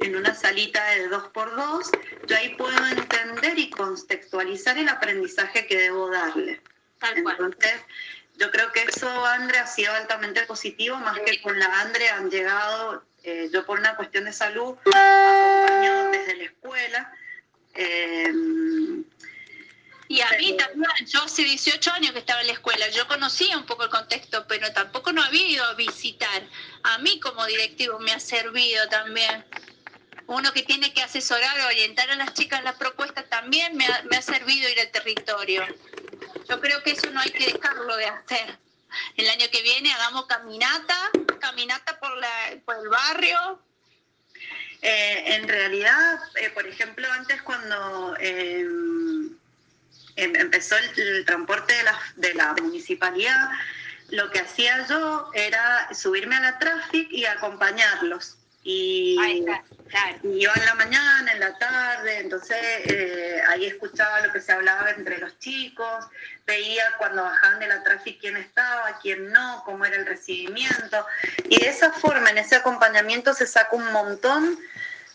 en 0.00 0.16
una 0.16 0.34
salita 0.34 0.84
de 0.90 1.08
2x2, 1.08 1.90
yo 2.26 2.36
ahí 2.36 2.54
puedo 2.56 2.76
entender 2.86 3.58
y 3.58 3.70
contextualizar 3.70 4.76
el 4.76 4.88
aprendizaje 4.88 5.66
que 5.66 5.78
debo 5.78 6.10
darle. 6.10 6.60
Entonces, 7.00 7.80
yo 8.36 8.50
creo 8.50 8.72
que 8.72 8.82
eso, 8.82 9.08
Andre, 9.24 9.58
ha 9.58 9.66
sido 9.66 9.92
altamente 9.92 10.42
positivo, 10.42 10.96
más 10.96 11.18
que 11.20 11.40
con 11.40 11.58
la 11.58 11.80
Andre 11.80 12.08
han 12.08 12.28
llegado, 12.28 13.04
eh, 13.22 13.48
yo 13.52 13.64
por 13.64 13.78
una 13.78 13.94
cuestión 13.94 14.24
de 14.24 14.32
salud, 14.32 14.76
acompañado 14.84 16.10
desde 16.10 16.36
la 16.36 16.44
escuela. 16.44 17.12
Eh, 17.74 18.32
y 20.08 20.22
a 20.22 20.30
mí 20.38 20.56
también, 20.56 20.97
yo 21.08 21.22
hace 21.22 21.42
18 21.42 21.90
años 21.92 22.12
que 22.12 22.18
estaba 22.18 22.40
en 22.40 22.48
la 22.48 22.52
escuela, 22.52 22.88
yo 22.90 23.06
conocía 23.08 23.56
un 23.56 23.64
poco 23.64 23.84
el 23.84 23.90
contexto, 23.90 24.46
pero 24.46 24.72
tampoco 24.72 25.12
no 25.12 25.22
había 25.22 25.46
ido 25.46 25.64
a 25.64 25.74
visitar. 25.74 26.42
A 26.82 26.98
mí 26.98 27.18
como 27.20 27.44
directivo 27.46 27.98
me 27.98 28.12
ha 28.12 28.20
servido 28.20 28.86
también. 28.88 29.44
Uno 30.26 30.52
que 30.52 30.62
tiene 30.62 30.92
que 30.92 31.02
asesorar, 31.02 31.58
orientar 31.62 32.10
a 32.10 32.16
las 32.16 32.34
chicas 32.34 32.62
las 32.62 32.76
propuestas 32.76 33.28
también 33.30 33.76
me 33.76 33.86
ha, 33.86 34.22
servido 34.22 34.68
ir 34.68 34.78
al 34.80 34.90
territorio. 34.90 35.64
Yo 36.48 36.60
creo 36.60 36.82
que 36.82 36.90
eso 36.90 37.10
no 37.10 37.20
hay 37.20 37.30
que 37.30 37.52
dejarlo 37.52 37.96
de 37.96 38.06
hacer. 38.06 38.58
El 39.16 39.28
año 39.30 39.46
que 39.50 39.62
viene 39.62 39.92
hagamos 39.92 40.26
caminata, 40.26 41.10
caminata 41.40 41.98
por, 41.98 42.14
la, 42.18 42.58
por 42.64 42.76
el 42.76 42.88
barrio, 42.88 43.62
eh, 44.82 45.34
en 45.34 45.48
realidad, 45.48 46.20
eh, 46.36 46.50
por 46.50 46.66
ejemplo, 46.66 47.10
antes 47.10 47.42
cuando 47.42 48.14
eh, 48.20 48.64
empezó 50.18 50.76
el, 50.76 51.24
transporte 51.24 51.74
de 51.74 51.82
la, 51.84 51.98
de 52.16 52.34
la 52.34 52.52
municipalidad, 52.54 53.50
lo 54.10 54.30
que 54.30 54.40
hacía 54.40 54.86
yo 54.88 55.30
era 55.34 55.88
subirme 55.94 56.36
a 56.36 56.40
la 56.40 56.58
tráfico 56.58 57.10
y 57.10 57.24
acompañarlos. 57.24 58.36
Y, 58.64 59.16
yo 60.22 60.50
en 60.54 60.66
la 60.66 60.74
mañana, 60.74 61.32
en 61.32 61.40
la 61.40 61.56
tarde, 61.56 62.18
entonces 62.18 62.58
eh, 62.60 63.40
ahí 63.48 63.64
escuchaba 63.64 64.20
lo 64.26 64.32
que 64.32 64.42
se 64.42 64.52
hablaba 64.52 64.90
entre 64.90 65.16
los 65.18 65.38
chicos, 65.38 66.04
veía 66.46 66.84
cuando 66.98 67.22
bajaban 67.22 67.60
de 67.60 67.68
la 67.68 67.82
tráfico 67.82 68.18
quién 68.20 68.36
estaba, 68.36 68.98
quién 69.00 69.32
no, 69.32 69.62
cómo 69.64 69.86
era 69.86 69.96
el 69.96 70.04
recibimiento. 70.04 71.06
Y 71.48 71.60
de 71.60 71.68
esa 71.68 71.92
forma, 71.92 72.28
en 72.30 72.38
ese 72.38 72.56
acompañamiento 72.56 73.32
se 73.32 73.46
saca 73.46 73.74
un 73.74 73.90
montón 73.90 74.58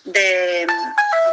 de, 0.03 0.67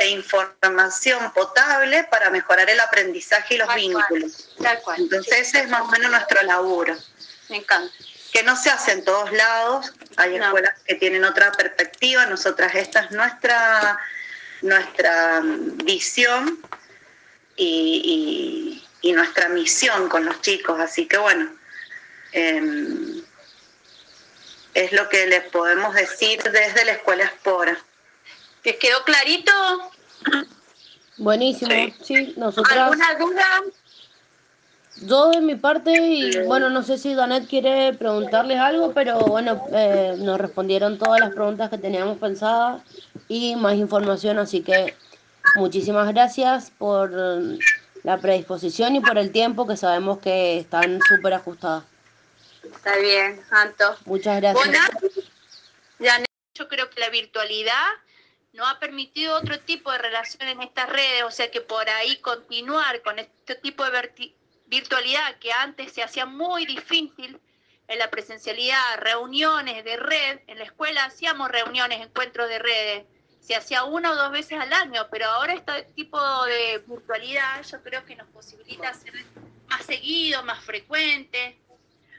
información 0.09 1.33
potable 1.33 2.05
para 2.05 2.31
mejorar 2.31 2.71
el 2.71 2.81
aprendizaje 2.81 3.55
y 3.55 3.59
los 3.59 3.75
vínculos. 3.75 4.49
Entonces 4.97 5.49
ese 5.49 5.61
es 5.61 5.69
más 5.69 5.83
o 5.83 5.89
menos 5.89 6.11
nuestro 6.11 6.43
laburo. 6.43 6.97
Me 7.49 7.57
encanta. 7.57 7.93
Que 8.33 8.43
no 8.45 8.57
se 8.57 8.71
hace 8.71 8.93
en 8.93 9.05
todos 9.05 9.33
lados, 9.33 9.93
hay 10.17 10.37
escuelas 10.37 10.73
que 10.87 10.95
tienen 10.95 11.25
otra 11.25 11.50
perspectiva, 11.53 12.27
nosotras 12.27 12.75
esta 12.77 13.00
es 13.00 13.11
nuestra, 13.11 13.99
nuestra 14.62 15.41
visión 15.43 16.61
y, 17.57 18.83
nuestra 19.03 19.49
misión 19.49 20.09
con 20.09 20.25
los 20.25 20.41
chicos, 20.41 20.79
así 20.79 21.07
que 21.07 21.19
bueno, 21.19 21.53
em, 22.33 23.23
es 24.73 24.93
lo 24.93 25.09
que 25.09 25.27
les 25.27 25.43
podemos 25.50 25.95
decir 25.95 26.41
desde 26.45 26.85
la 26.85 26.93
escuela 26.93 27.25
Espora. 27.25 27.77
¿Te 28.62 28.76
quedó 28.76 29.02
clarito? 29.05 29.52
Buenísimo, 31.17 31.71
sí, 32.02 32.35
¿Alguna 32.71 33.14
duda? 33.19 33.45
Yo 35.02 35.31
de 35.31 35.40
mi 35.40 35.55
parte, 35.55 35.93
y 35.93 36.45
bueno, 36.45 36.69
no 36.69 36.83
sé 36.83 36.99
si 36.99 37.14
Danet 37.14 37.49
quiere 37.49 37.95
preguntarles 37.95 38.59
algo, 38.59 38.93
pero 38.93 39.19
bueno, 39.21 39.67
eh, 39.73 40.14
nos 40.19 40.38
respondieron 40.38 40.99
todas 40.99 41.21
las 41.21 41.33
preguntas 41.33 41.71
que 41.71 41.79
teníamos 41.79 42.19
pensadas 42.19 42.83
y 43.29 43.57
más 43.57 43.76
información, 43.76 44.38
así 44.38 44.62
que 44.62 44.95
muchísimas 45.55 46.12
gracias 46.12 46.71
por 46.71 47.11
la 48.02 48.19
predisposición 48.19 48.97
y 48.97 49.00
por 49.00 49.17
el 49.17 49.33
tiempo 49.33 49.67
que 49.67 49.76
sabemos 49.76 50.19
que 50.19 50.59
están 50.59 51.00
súper 51.09 51.35
ajustadas. 51.35 51.85
Está 52.62 52.97
bien, 52.97 53.40
Anto. 53.50 53.97
Muchas 54.05 54.40
gracias. 54.40 54.67
Bueno, 55.99 56.25
yo 56.55 56.69
creo 56.69 56.90
que 56.90 57.00
la 57.00 57.09
virtualidad 57.09 57.87
no 58.52 58.66
ha 58.66 58.78
permitido 58.78 59.37
otro 59.37 59.61
tipo 59.61 59.92
de 59.92 59.99
relación 59.99 60.49
en 60.49 60.62
estas 60.62 60.88
redes, 60.88 61.23
o 61.25 61.30
sea 61.30 61.50
que 61.50 61.61
por 61.61 61.88
ahí 61.88 62.16
continuar 62.16 63.00
con 63.02 63.19
este 63.19 63.54
tipo 63.57 63.85
de 63.88 64.33
virtualidad 64.66 65.37
que 65.38 65.52
antes 65.52 65.92
se 65.92 66.02
hacía 66.02 66.26
muy 66.26 66.66
difícil 66.66 67.40
en 67.87 67.99
la 67.99 68.11
presencialidad, 68.11 68.99
reuniones 68.99 69.85
de 69.85 69.97
red, 69.97 70.40
en 70.47 70.59
la 70.59 70.64
escuela 70.64 71.04
hacíamos 71.04 71.50
reuniones, 71.50 72.00
encuentros 72.00 72.49
de 72.49 72.59
redes, 72.59 73.04
se 73.40 73.57
hacía 73.57 73.85
una 73.85 74.12
o 74.12 74.14
dos 74.14 74.30
veces 74.30 74.59
al 74.61 74.73
año, 74.73 75.09
pero 75.11 75.26
ahora 75.26 75.54
este 75.54 75.83
tipo 75.95 76.21
de 76.45 76.83
virtualidad 76.87 77.62
yo 77.64 77.83
creo 77.83 78.04
que 78.04 78.14
nos 78.14 78.28
posibilita 78.28 78.90
hacer 78.90 79.12
más 79.69 79.85
seguido, 79.87 80.45
más 80.45 80.62
frecuente. 80.62 81.59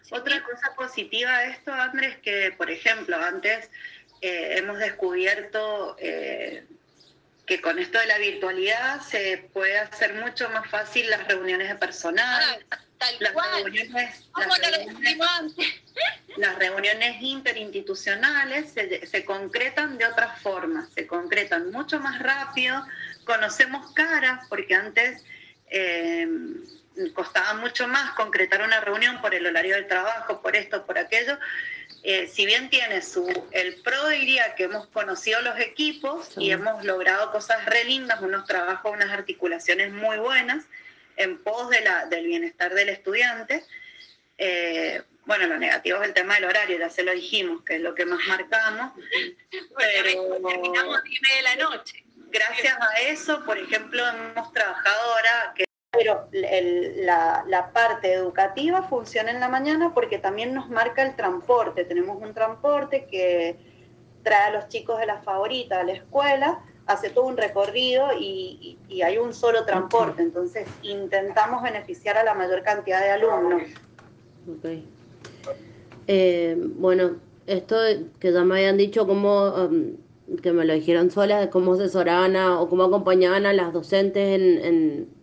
Otra 0.10 0.44
cosa 0.44 0.76
positiva 0.76 1.38
de 1.40 1.52
esto, 1.52 1.72
Andrés, 1.72 2.18
que 2.18 2.54
por 2.58 2.70
ejemplo, 2.70 3.16
antes 3.16 3.70
eh, 4.22 4.58
hemos 4.58 4.78
descubierto 4.78 5.96
eh, 6.00 6.64
que 7.46 7.60
con 7.60 7.80
esto 7.80 8.00
de 8.00 8.06
la 8.06 8.20
virtualidad 8.20 9.02
se 9.02 9.50
puede 9.52 9.80
hacer 9.80 10.14
mucho 10.14 10.50
más 10.52 10.70
fácil 10.70 11.10
las 11.10 11.28
reuniones 11.28 11.70
de 11.70 11.76
personal. 11.76 12.64
Ah, 12.72 12.78
las, 13.20 13.34
Reuniones, 13.34 14.30
las, 16.38 16.56
reuniones, 16.60 17.22
interinstitucionales 17.22 18.72
se, 18.74 19.26
concretan 19.26 19.98
de 19.98 20.06
otra 20.06 20.36
forma, 20.36 20.88
se 20.94 21.08
concretan 21.08 21.72
mucho 21.72 22.00
más 22.00 22.20
rápido, 22.20 22.86
conocemos 23.26 23.92
caras, 23.94 24.46
porque 24.50 24.76
antes 24.76 25.24
eh, 25.72 26.28
costaba 27.16 27.56
mucho 27.56 27.88
más 27.88 28.12
concretar 28.12 28.62
una 28.62 28.80
reunión 28.82 29.20
por 29.20 29.34
el 29.34 29.48
horario 29.48 29.76
del 29.76 29.88
trabajo, 29.88 30.42
por 30.42 30.56
esto, 30.56 30.86
por 30.86 31.00
aquello, 31.00 31.40
eh, 32.04 32.28
si 32.28 32.46
bien 32.46 32.70
tiene 32.70 33.02
su, 33.02 33.28
el 33.52 33.82
pro 33.84 34.08
diría 34.10 34.56
que 34.56 34.64
hemos 34.64 34.88
conocido 34.88 35.42
los 35.42 35.60
equipos 35.60 36.32
y 36.38 36.52
hemos 36.52 36.84
logrado 36.84 37.32
cosas 37.32 37.66
re 37.66 37.84
lindas, 37.84 38.22
unos 38.22 38.46
trabajos, 38.48 38.92
unas 38.92 39.12
articulaciones 39.12 39.92
muy 39.92 40.18
buenas 40.18 40.66
en 41.18 41.38
pos 41.44 41.70
de 41.70 41.82
la, 41.82 42.08
del 42.08 42.26
bienestar 42.26 42.74
del 42.74 42.90
estudiante. 42.90 43.64
Eh, 44.40 45.04
bueno, 45.26 45.46
lo 45.46 45.60
negativo 45.60 46.02
es 46.02 46.08
el 46.08 46.14
tema 46.16 46.36
del 46.36 46.46
horario, 46.46 46.80
ya 46.80 46.90
se 46.90 47.04
lo 47.04 47.12
dijimos, 47.12 47.64
que 47.64 47.76
es 47.76 47.82
lo 47.82 47.94
que 47.94 48.06
más 48.06 48.20
marcamos. 48.28 48.94
Pero 49.78 50.40
terminamos 50.48 50.98
a 50.98 51.02
de 51.04 51.42
la 51.44 51.56
noche. 51.58 52.04
Gracias 52.32 52.78
a 52.80 53.00
eso, 53.02 53.46
por 53.46 53.60
ejemplo, 53.60 54.08
hemos 54.08 54.52
trabajado 54.54 55.14
ahora 55.14 55.54
que 55.56 55.66
pero 55.92 56.28
la, 56.32 57.72
parte 57.74 58.14
educativa 58.14 58.84
funciona 58.84 59.30
en 59.30 59.42
la 59.42 59.50
mañana 59.50 59.94
porque 59.94 60.18
también 60.18 60.54
nos 60.54 60.70
marca 60.70 61.04
el 61.04 61.18
transporte. 61.18 61.84
Tenemos 61.84 62.18
un 62.22 62.34
transporte 62.34 63.08
que 63.12 63.58
trae 64.24 64.50
a 64.50 64.52
los 64.52 64.70
chicos 64.70 65.00
de 65.00 65.06
la 65.06 65.22
favorita 65.22 65.82
a 65.82 65.84
la 65.84 65.92
escuela, 65.92 66.64
hace 66.86 67.10
todo 67.10 67.26
un 67.26 67.36
recorrido 67.36 68.08
y, 68.18 68.78
hay 69.04 69.18
un 69.18 69.34
solo 69.34 69.66
transporte. 69.66 70.22
Entonces 70.22 70.66
intentamos 70.82 71.62
beneficiar 71.62 72.18
a 72.18 72.24
la 72.24 72.36
mayor 72.36 72.64
cantidad 72.64 73.02
de 73.02 73.10
alumnos. 73.12 73.64
Okay. 74.60 74.88
Eh, 76.08 76.56
bueno, 76.58 77.18
esto 77.48 77.76
que 78.18 78.32
ya 78.32 78.46
me 78.46 78.56
habían 78.56 78.78
dicho, 78.78 79.06
cómo, 79.06 79.48
um, 79.50 79.98
que 80.42 80.54
me 80.54 80.64
lo 80.64 80.74
dijeron 80.74 81.12
sola, 81.12 81.50
cómo 81.50 81.74
asesoraban 81.74 82.38
o 82.38 82.70
cómo 82.70 82.84
acompañaban 82.84 83.46
a 83.46 83.52
las 83.52 83.74
docentes 83.74 84.40
en 84.40 84.66
en, 84.66 85.21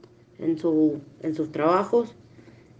su, 0.59 1.00
en 1.21 1.35
sus 1.35 1.50
trabajos. 1.52 2.14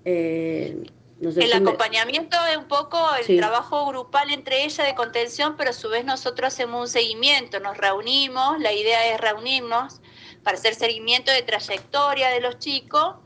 Eh, 0.05 0.85
el 1.21 1.53
acompañamiento 1.53 2.37
es 2.51 2.57
un 2.57 2.69
poco 2.69 2.97
el 3.17 3.39
trabajo 3.39 3.87
grupal 3.87 4.31
entre 4.31 4.65
ella 4.65 4.85
de 4.85 4.95
contención, 4.95 5.57
pero 5.57 5.71
a 5.71 5.73
su 5.73 5.89
vez 5.89 6.05
nosotros 6.05 6.55
hacemos 6.55 6.81
un 6.81 6.89
seguimiento, 6.89 7.59
nos 7.59 7.77
reunimos, 7.77 8.61
la 8.61 8.73
idea 8.73 9.13
es 9.13 9.21
reunirnos 9.21 10.01
para 10.45 10.57
hacer 10.57 10.77
seguimiento 10.77 11.33
de 11.33 11.43
trayectoria 11.43 12.29
de 12.29 12.41
los 12.41 12.61
chicos 12.61 13.17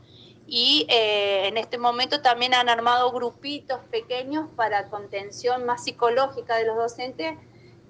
y 0.47 0.87
eh, 0.89 1.47
en 1.47 1.57
este 1.57 1.77
momento 1.77 2.21
también 2.21 2.55
han 2.55 2.67
armado 2.67 3.11
grupitos 3.11 3.79
pequeños 3.91 4.49
para 4.55 4.89
contención 4.89 5.63
más 5.63 5.83
psicológica 5.83 6.57
de 6.57 6.65
los 6.65 6.75
docentes 6.75 7.37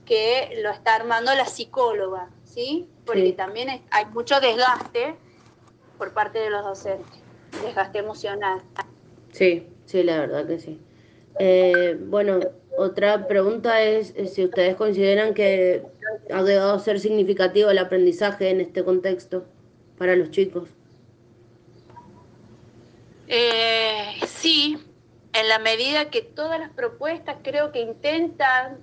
que 0.05 0.59
lo 0.61 0.69
está 0.69 0.95
armando 0.95 1.33
la 1.33 1.45
psicóloga, 1.45 2.29
¿sí? 2.43 2.89
Porque 3.05 3.31
también 3.31 3.81
hay 3.89 4.05
mucho 4.07 4.41
desgaste 4.41 5.15
por 5.97 6.13
parte 6.13 6.39
de 6.39 6.49
los 6.49 6.63
docentes, 6.63 7.21
desgaste 7.63 7.99
emocional. 7.99 8.61
Sí, 9.31 9.67
sí, 9.85 10.03
la 10.03 10.19
verdad 10.19 10.47
que 10.47 10.59
sí. 10.59 10.79
Eh, 11.39 11.97
bueno, 11.99 12.39
otra 12.77 13.27
pregunta 13.27 13.81
es, 13.81 14.13
si 14.33 14.45
ustedes 14.45 14.75
consideran 14.75 15.33
que 15.33 15.83
ha 16.31 16.41
llegado 16.41 16.73
a 16.73 16.79
ser 16.79 16.99
significativo 16.99 17.69
el 17.69 17.77
aprendizaje 17.77 18.49
en 18.49 18.61
este 18.61 18.83
contexto 18.83 19.45
para 19.97 20.15
los 20.15 20.31
chicos. 20.31 20.69
Eh, 23.27 24.19
sí, 24.27 24.77
en 25.33 25.49
la 25.49 25.59
medida 25.59 26.09
que 26.09 26.21
todas 26.21 26.59
las 26.59 26.71
propuestas 26.71 27.37
creo 27.43 27.71
que 27.71 27.79
intentan 27.79 28.77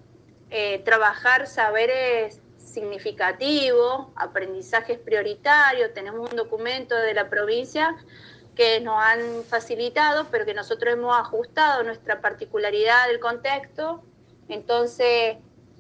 eh, 0.51 0.81
trabajar 0.85 1.47
saberes 1.47 2.41
significativos, 2.73 4.09
aprendizajes 4.17 4.99
prioritarios, 4.99 5.93
tenemos 5.95 6.31
un 6.31 6.37
documento 6.37 6.95
de 6.97 7.15
la 7.15 7.29
provincia 7.29 7.97
que 8.55 8.81
nos 8.81 9.03
han 9.03 9.45
facilitado, 9.45 10.27
pero 10.31 10.45
que 10.45 10.55
nosotros 10.55 10.93
hemos 10.93 11.17
ajustado 11.19 11.83
nuestra 11.83 12.21
particularidad 12.21 13.09
del 13.09 13.21
contexto. 13.21 14.03
Entonces, 14.49 15.37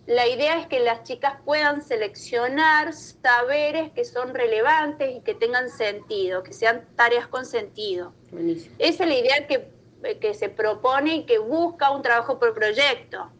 la 0.07 0.27
idea 0.27 0.59
es 0.59 0.67
que 0.67 0.81
las 0.81 1.05
chicas 1.05 1.35
puedan 1.45 1.83
seleccionar 1.83 2.93
saberes 2.95 3.93
que 3.93 4.05
son 4.05 4.35
relevantes 4.35 5.17
y 5.17 5.21
que 5.21 5.35
tengan 5.35 5.69
sentido, 5.69 6.43
que 6.43 6.53
sean 6.53 6.87
tareas 6.97 7.29
con 7.29 7.45
sentido. 7.45 8.13
Esa 8.79 9.05
es 9.05 9.09
la 9.09 9.15
idea 9.15 9.47
que, 9.47 9.69
que 10.19 10.35
se 10.35 10.49
propone 10.49 11.17
y 11.17 11.27
que 11.27 11.39
busca 11.39 11.91
un 11.91 12.03
trabajo 12.03 12.39
por 12.39 12.55
proyecto. 12.55 13.31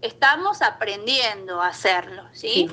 Estamos 0.00 0.62
aprendiendo 0.62 1.60
a 1.60 1.68
hacerlo, 1.68 2.22
¿sí? 2.32 2.70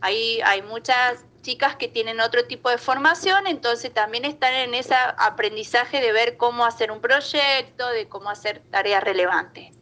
Hay, 0.00 0.40
hay 0.42 0.62
muchas 0.62 1.24
chicas 1.42 1.76
que 1.76 1.86
tienen 1.86 2.20
otro 2.20 2.44
tipo 2.44 2.70
de 2.70 2.78
formación, 2.78 3.46
entonces 3.46 3.94
también 3.94 4.24
están 4.24 4.52
en 4.52 4.74
ese 4.74 4.94
aprendizaje 4.96 6.00
de 6.00 6.10
ver 6.10 6.36
cómo 6.36 6.64
hacer 6.64 6.90
un 6.90 7.00
proyecto, 7.00 7.88
de 7.88 8.08
cómo 8.08 8.30
hacer 8.30 8.62
tareas 8.70 9.02
relevantes. 9.04 9.72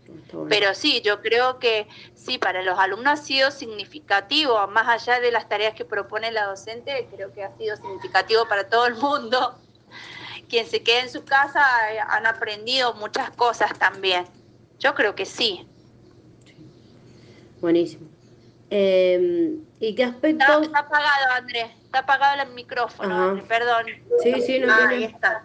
Pero 0.49 0.75
sí, 0.75 1.01
yo 1.01 1.23
creo 1.23 1.59
que 1.59 1.89
sí, 2.15 2.39
para 2.39 2.63
los 2.63 2.79
alumnos 2.79 3.21
ha 3.21 3.23
sido 3.23 3.51
significativo, 3.51 4.67
más 4.69 4.89
allá 4.89 5.21
de 5.21 5.31
las 5.31 5.49
tareas 5.49 5.75
que 5.75 5.85
propone 5.85 6.31
la 6.33 6.47
docente, 6.47 7.09
creo 7.15 7.33
que 7.33 7.45
ha 7.45 7.57
sido 7.57 7.77
significativo 7.77 8.47
para 8.47 8.69
todo 8.69 8.87
el 8.87 8.97
mundo. 8.97 9.55
Quien 10.49 10.67
se 10.67 10.83
quede 10.83 11.01
en 11.01 11.11
su 11.11 11.25
casa 11.25 11.63
eh, 11.93 11.99
han 11.99 12.27
aprendido 12.27 12.95
muchas 12.95 13.31
cosas 13.31 13.79
también. 13.79 14.27
Yo 14.79 14.95
creo 14.95 15.15
que 15.15 15.25
sí. 15.25 15.67
Buenísimo. 17.61 18.14
Eh, 18.77 19.57
¿Y 19.79 19.95
qué 19.95 20.03
aspecto? 20.03 20.63
Está, 20.63 20.81
apagado, 20.81 21.31
Andrés. 21.37 21.67
Está 21.85 22.01
apagado 22.01 22.43
el 22.43 22.55
micrófono, 22.55 23.41
perdón. 23.47 23.87
Sí, 24.21 24.41
sí, 24.41 24.59
no 24.59 24.73
ah, 24.73 24.89
Ahí 24.89 25.05
está. 25.05 25.45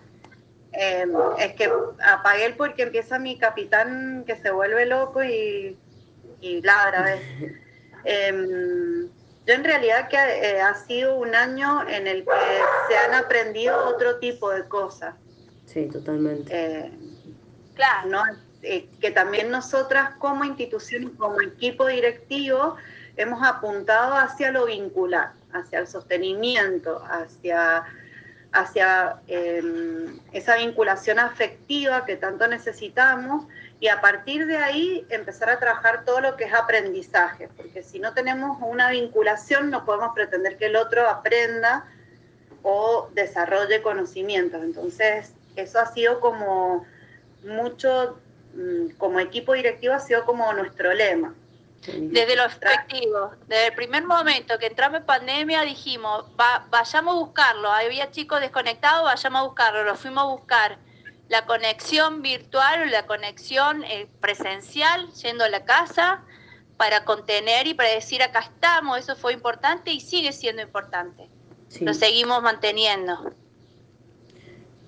Em, 0.72 1.12
es 1.38 1.54
que 1.54 1.70
apagué 2.04 2.46
el 2.46 2.56
porque 2.56 2.84
empieza 2.84 3.20
mi 3.20 3.38
capitán 3.38 4.24
que 4.26 4.36
se 4.36 4.50
vuelve 4.50 4.88
loco 4.88 5.24
y, 5.24 5.78
y 6.42 6.62
ladra. 6.62 7.04
¿ves? 7.04 7.22
Em, 8.06 9.10
yo 9.46 9.54
en 9.54 9.64
realidad 9.64 10.08
que 10.08 10.16
eh, 10.16 10.62
ha 10.62 10.74
sido 10.74 11.18
un 11.18 11.36
año 11.36 11.88
en 11.88 12.08
el 12.08 12.24
que 12.24 12.32
se 12.88 12.98
han 12.98 13.14
aprendido 13.14 13.78
otro 13.90 14.18
tipo 14.18 14.50
de 14.50 14.64
cosas. 14.68 15.14
Sí, 15.66 15.88
totalmente. 15.88 16.50
Eh, 16.52 16.92
claro. 17.76 18.10
¿no? 18.10 18.24
Eh, 18.64 18.90
que 19.00 19.12
también 19.12 19.52
nosotras 19.52 20.16
como 20.18 20.46
institución 20.46 21.04
y 21.04 21.10
como 21.10 21.42
equipo 21.42 21.86
directivo 21.88 22.78
hemos 23.22 23.44
apuntado 23.44 24.16
hacia 24.16 24.52
lo 24.52 24.66
vincular, 24.66 25.34
hacia 25.52 25.80
el 25.80 25.88
sostenimiento, 25.88 27.04
hacia, 27.10 27.84
hacia 28.54 29.20
em, 29.28 30.20
esa 30.32 30.56
vinculación 30.56 31.20
afectiva 31.20 32.06
que 32.06 32.16
tanto 32.16 32.48
necesitamos 32.48 33.46
y 33.82 33.90
a 33.90 34.00
partir 34.00 34.46
de 34.48 34.58
ahí 34.58 35.06
empezar 35.10 35.50
a 35.50 35.60
trabajar 35.60 36.06
todo 36.06 36.22
lo 36.22 36.38
que 36.38 36.46
es 36.46 36.54
aprendizaje, 36.54 37.50
porque 37.58 37.84
si 37.84 38.00
no 38.00 38.14
tenemos 38.14 38.58
una 38.62 38.90
vinculación 38.92 39.70
no 39.70 39.84
podemos 39.84 40.14
pretender 40.14 40.58
que 40.58 40.68
el 40.68 40.78
otro 40.78 41.10
aprenda 41.10 41.86
o 42.64 43.10
desarrolle 43.14 43.82
conocimientos. 43.82 44.64
Entonces, 44.64 45.34
eso 45.58 45.80
ha 45.80 45.88
sido 45.88 46.22
como 46.22 46.86
mucho, 47.44 48.18
mm, 48.54 48.92
como 48.98 49.20
equipo 49.20 49.54
directivo 49.54 49.94
ha 49.94 50.00
sido 50.00 50.26
como 50.26 50.52
nuestro 50.54 50.94
lema. 50.94 51.34
Desde 51.88 52.36
lo 52.36 52.46
efectivo, 52.46 53.32
desde 53.48 53.68
el 53.68 53.74
primer 53.74 54.04
momento 54.04 54.58
que 54.60 54.68
entramos 54.68 55.00
en 55.00 55.06
pandemia 55.06 55.62
dijimos, 55.62 56.26
vayamos 56.70 57.16
a 57.16 57.20
buscarlo, 57.20 57.72
había 57.72 58.12
chicos 58.12 58.42
desconectados, 58.42 59.04
vayamos 59.04 59.40
a 59.40 59.44
buscarlo, 59.44 59.84
lo 59.84 59.96
fuimos 59.96 60.24
a 60.24 60.28
buscar. 60.28 60.78
La 61.30 61.46
conexión 61.46 62.22
virtual 62.22 62.82
o 62.82 62.86
la 62.86 63.06
conexión 63.06 63.84
eh, 63.84 64.10
presencial, 64.20 65.12
yendo 65.14 65.46
a 65.46 65.50
la 65.50 65.64
casa, 65.64 66.24
para 66.76 67.06
contener 67.06 67.68
y 67.68 67.74
para 67.74 67.90
decir 67.90 68.24
acá 68.24 68.40
estamos, 68.40 68.98
eso 69.00 69.16
fue 69.16 69.34
importante 69.34 69.92
y 69.92 70.00
sigue 70.00 70.34
siendo 70.34 70.62
importante. 70.62 71.30
Lo 71.82 71.94
seguimos 71.94 72.42
manteniendo. 72.42 73.34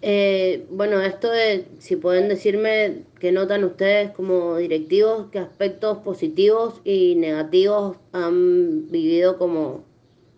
Eh, 0.03 0.65
bueno, 0.71 0.99
esto 1.01 1.29
de 1.29 1.67
si 1.77 1.95
pueden 1.95 2.27
decirme 2.27 3.03
qué 3.19 3.31
notan 3.31 3.63
ustedes 3.63 4.11
como 4.11 4.57
directivos, 4.57 5.27
qué 5.31 5.37
aspectos 5.37 5.99
positivos 5.99 6.81
y 6.83 7.15
negativos 7.15 7.97
han 8.11 8.89
vivido 8.89 9.37
como 9.37 9.83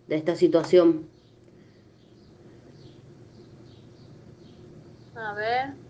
de 0.06 0.16
esta 0.16 0.36
situación. 0.36 1.08
A 5.16 5.32
ver. 5.32 5.83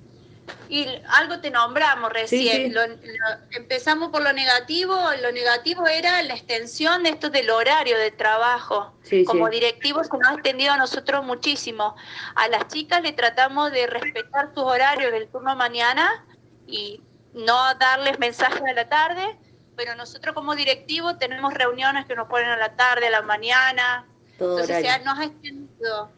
Y 0.75 0.89
algo 1.07 1.39
te 1.39 1.53
nombramos 1.53 2.13
recién. 2.13 2.75
empezamos 3.53 4.11
por 4.11 4.23
lo 4.23 4.33
negativo. 4.33 4.97
Lo 5.23 5.31
negativo 5.31 5.87
era 5.87 6.21
la 6.25 6.35
extensión 6.35 7.05
de 7.05 7.11
esto 7.11 7.31
del 7.31 7.49
horario 7.51 7.97
de 7.97 8.11
trabajo. 8.11 8.93
Como 9.25 9.49
directivos 9.51 10.09
se 10.09 10.19
nos 10.19 10.31
ha 10.31 10.35
extendido 10.35 10.73
a 10.73 10.77
nosotros 10.77 11.25
muchísimo. 11.25 11.95
A 12.35 12.49
las 12.49 12.67
chicas 12.67 13.03
le 13.03 13.13
tratamos 13.13 13.71
de 13.71 13.87
respetar 13.87 14.49
sus 14.53 14.65
horarios 14.65 15.13
del 15.13 15.29
turno 15.29 15.55
mañana 15.55 16.27
y 16.67 17.01
no 17.35 17.73
darles 17.77 18.19
mensajes 18.19 18.61
a 18.61 18.73
la 18.73 18.89
tarde, 18.89 19.39
pero 19.77 19.95
nosotros 19.95 20.35
como 20.35 20.57
directivos 20.57 21.21
tenemos 21.21 21.55
reuniones 21.55 22.05
que 22.07 22.17
nos 22.17 22.27
ponen 22.27 22.49
a 22.49 22.57
la 22.57 22.75
tarde, 22.75 23.07
a 23.07 23.11
la 23.11 23.23
mañana. 23.23 24.09
Entonces 24.33 24.83
ya 24.83 24.99
nos 24.99 25.21
ha 25.21 25.25
extendido 25.27 26.11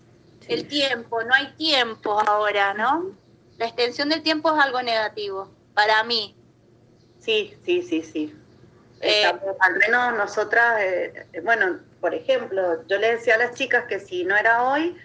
el 0.49 0.67
tiempo, 0.67 1.23
no 1.25 1.35
hay 1.35 1.53
tiempo 1.59 2.19
ahora, 2.27 2.73
¿no? 2.73 3.26
La 3.59 3.67
extensión 3.67 4.09
del 4.09 4.23
tiempo 4.23 4.55
es 4.55 4.63
algo 4.63 4.83
negativo, 4.83 5.51
para 5.75 6.03
mí. 6.05 6.37
Sí, 7.21 7.55
sí, 7.65 7.83
sí, 7.83 8.03
sí. 8.03 8.35
Eh, 9.01 9.25
al 9.27 9.77
menos 9.79 10.15
nosotras, 10.17 10.81
eh, 10.81 11.27
bueno, 11.43 11.81
por 12.01 12.15
ejemplo, 12.15 12.87
yo 12.87 12.99
le 12.99 13.17
decía 13.17 13.35
a 13.35 13.39
las 13.39 13.55
chicas 13.55 13.85
que 13.89 14.01
si 14.01 14.25
no 14.25 14.37
era 14.37 14.63
hoy, 14.63 14.97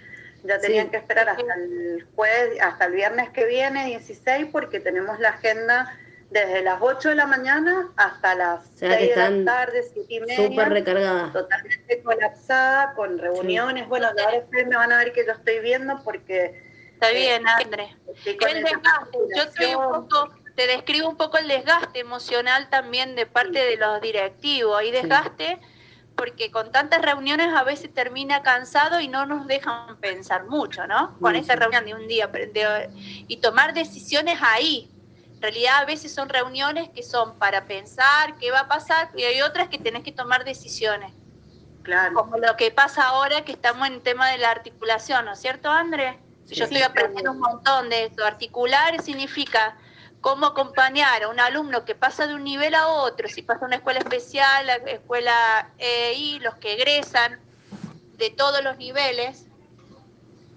ya 0.43 0.59
tenían 0.59 0.89
que 0.89 0.97
esperar 0.97 1.29
hasta 1.29 1.53
el 1.53 2.07
jueves, 2.15 2.59
hasta 2.61 2.85
el 2.85 2.93
viernes 2.93 3.29
que 3.29 3.45
viene, 3.45 3.85
16, 3.87 4.47
porque 4.51 4.79
tenemos 4.79 5.19
la 5.19 5.29
agenda 5.29 5.97
desde 6.31 6.61
las 6.61 6.77
8 6.79 7.09
de 7.09 7.15
la 7.15 7.27
mañana 7.27 7.91
hasta 7.97 8.35
las 8.35 8.65
6 8.75 9.15
de 9.15 9.15
la 9.15 9.45
tarde, 9.45 9.83
7 9.93 10.13
y 10.13 10.19
media. 10.21 10.47
Súper 10.47 10.69
recargada. 10.69 11.31
Totalmente 11.33 12.01
colapsada, 12.01 12.93
con 12.93 13.17
reuniones. 13.17 13.87
Bueno, 13.87 14.07
ahora 14.07 14.39
ustedes 14.39 14.67
me 14.67 14.77
van 14.77 14.93
a 14.93 14.97
ver 14.97 15.11
que 15.11 15.25
yo 15.25 15.33
estoy 15.33 15.59
viendo 15.59 16.01
porque 16.03 16.70
Está 17.01 17.15
bien, 17.15 17.47
André. 17.47 17.97
El 18.25 18.63
desgaste, 18.63 19.17
yo 19.35 19.41
estoy 19.41 19.73
un 19.73 20.07
poco, 20.07 20.35
te 20.55 20.67
describo 20.67 21.09
un 21.09 21.17
poco 21.17 21.39
el 21.39 21.47
desgaste 21.47 21.99
emocional 21.99 22.69
también 22.69 23.15
de 23.15 23.25
parte 23.25 23.57
de 23.57 23.75
los 23.75 23.99
directivos. 24.01 24.77
Hay 24.77 24.91
desgaste 24.91 25.59
porque 26.15 26.51
con 26.51 26.71
tantas 26.71 27.01
reuniones 27.01 27.51
a 27.55 27.63
veces 27.63 27.91
termina 27.91 28.43
cansado 28.43 28.99
y 28.99 29.07
no 29.07 29.25
nos 29.25 29.47
dejan 29.47 29.97
pensar 29.97 30.45
mucho, 30.45 30.85
¿no? 30.85 31.17
Con 31.19 31.35
esa 31.35 31.55
reunión 31.55 31.85
de 31.85 31.95
un 31.95 32.07
día 32.07 32.29
y 33.27 33.37
tomar 33.37 33.73
decisiones 33.73 34.37
ahí. 34.39 34.87
En 35.33 35.41
realidad 35.41 35.77
a 35.79 35.85
veces 35.85 36.13
son 36.13 36.29
reuniones 36.29 36.89
que 36.89 37.01
son 37.01 37.39
para 37.39 37.65
pensar 37.65 38.35
qué 38.37 38.51
va 38.51 38.59
a 38.59 38.67
pasar 38.67 39.09
y 39.15 39.23
hay 39.23 39.41
otras 39.41 39.69
que 39.69 39.79
tenés 39.79 40.03
que 40.03 40.11
tomar 40.11 40.45
decisiones. 40.45 41.11
Claro. 41.81 42.13
Como 42.13 42.37
lo 42.37 42.55
que 42.57 42.69
pasa 42.69 43.07
ahora 43.07 43.43
que 43.43 43.53
estamos 43.53 43.87
en 43.87 43.93
el 43.93 44.01
tema 44.01 44.29
de 44.29 44.37
la 44.37 44.51
articulación, 44.51 45.25
¿no 45.25 45.33
es 45.33 45.39
cierto, 45.39 45.71
André? 45.71 46.19
Yo 46.51 46.65
estoy 46.65 46.81
aprendiendo 46.81 47.31
un 47.31 47.39
montón 47.39 47.89
de 47.89 48.05
eso. 48.05 48.25
Articular 48.25 49.01
significa 49.01 49.77
cómo 50.19 50.45
acompañar 50.45 51.23
a 51.23 51.29
un 51.29 51.39
alumno 51.39 51.83
que 51.85 51.95
pasa 51.95 52.27
de 52.27 52.35
un 52.35 52.43
nivel 52.43 52.75
a 52.75 52.87
otro, 52.87 53.27
si 53.27 53.41
pasa 53.41 53.65
a 53.65 53.67
una 53.67 53.77
escuela 53.77 53.99
especial, 53.99 54.69
a 54.69 54.75
escuela 54.75 55.71
EI, 55.79 56.39
los 56.39 56.55
que 56.55 56.73
egresan 56.73 57.39
de 58.17 58.29
todos 58.29 58.63
los 58.63 58.77
niveles, 58.77 59.47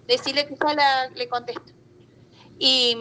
decirle 0.07 0.47
que 0.47 0.57
ya 0.77 1.09
le 1.15 1.29
contesto. 1.29 1.73
Y 2.59 2.97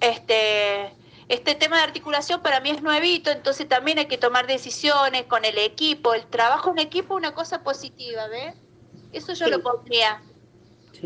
este, 0.00 0.92
este 1.28 1.54
tema 1.54 1.76
de 1.76 1.84
articulación 1.84 2.42
para 2.42 2.60
mí 2.60 2.70
es 2.70 2.82
nuevito, 2.82 3.30
entonces 3.30 3.68
también 3.68 3.98
hay 3.98 4.06
que 4.06 4.18
tomar 4.18 4.46
decisiones 4.46 5.26
con 5.26 5.44
el 5.44 5.58
equipo. 5.58 6.14
El 6.14 6.26
trabajo 6.26 6.70
en 6.70 6.78
equipo 6.78 7.14
es 7.14 7.18
una 7.18 7.34
cosa 7.34 7.62
positiva, 7.62 8.26
¿ves? 8.28 8.54
Eso 9.12 9.32
yo 9.34 9.46
lo 9.48 9.62
pondría. 9.62 10.22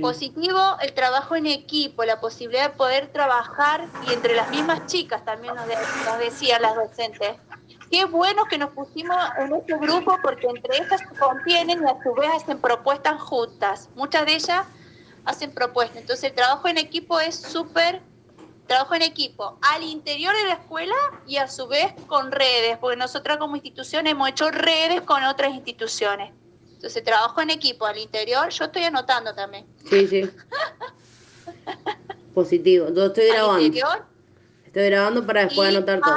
Positivo 0.01 0.77
el 0.81 0.93
trabajo 0.93 1.37
en 1.37 1.47
equipo, 1.47 2.05
la 2.05 2.21
posibilidad 2.21 2.71
de 2.71 2.77
poder 2.77 3.09
trabajar 3.13 3.89
y 4.09 4.13
entre 4.13 4.35
las 4.35 4.51
mismas 4.51 4.87
chicas 4.87 5.25
también 5.25 5.55
nos, 5.55 5.67
decían 6.19 6.63
las 6.63 6.75
docentes. 6.75 7.37
Qué 7.91 8.05
bueno 8.05 8.45
que 8.45 8.59
nos 8.59 8.71
pusimos 8.71 9.17
en 9.39 9.55
este 9.55 9.77
grupo 9.79 10.17
porque 10.23 10.47
entre 10.47 10.77
ellas 10.77 11.01
se 11.01 11.19
contienen 11.19 11.83
y 11.83 11.91
a 11.91 12.03
su 12.03 12.15
vez 12.15 12.31
hacen 12.35 12.61
propuestas 12.61 13.21
juntas. 13.21 13.89
Muchas 13.97 14.27
de 14.27 14.35
ellas 14.35 14.67
hacen 15.25 15.53
propuestas. 15.53 15.99
Entonces 15.99 16.31
el 16.31 16.37
trabajo 16.37 16.69
en 16.69 16.79
equipo 16.79 17.19
es 17.19 17.35
súper 17.35 18.03
trabajo 18.67 18.95
en 18.95 19.03
equipo 19.03 19.59
al 19.63 19.83
interior 19.83 20.33
de 20.37 20.45
la 20.45 20.53
escuela 20.55 20.95
y 21.27 21.39
a 21.39 21.49
su 21.49 21.67
vez 21.67 21.93
con 22.07 22.31
redes, 22.31 22.79
porque 22.79 22.97
nosotros 22.97 23.39
como 23.39 23.57
institución 23.57 24.07
hemos 24.07 24.29
hecho 24.29 24.51
redes 24.53 25.01
con 25.01 25.25
otras 25.25 25.53
instituciones. 25.53 26.33
Entonces, 26.81 27.05
trabajo 27.05 27.43
en 27.43 27.51
equipo 27.51 27.85
al 27.85 27.99
interior, 27.99 28.49
yo 28.49 28.65
estoy 28.65 28.85
anotando 28.85 29.35
también. 29.35 29.67
Sí, 29.91 30.07
sí. 30.07 30.23
Positivo, 32.35 32.87
yo 32.95 33.05
estoy 33.05 33.29
grabando. 33.29 33.79
Estoy 34.65 34.87
grabando 34.87 35.27
para 35.27 35.45
después 35.45 35.69
anotar 35.69 36.01
todo. 36.01 36.17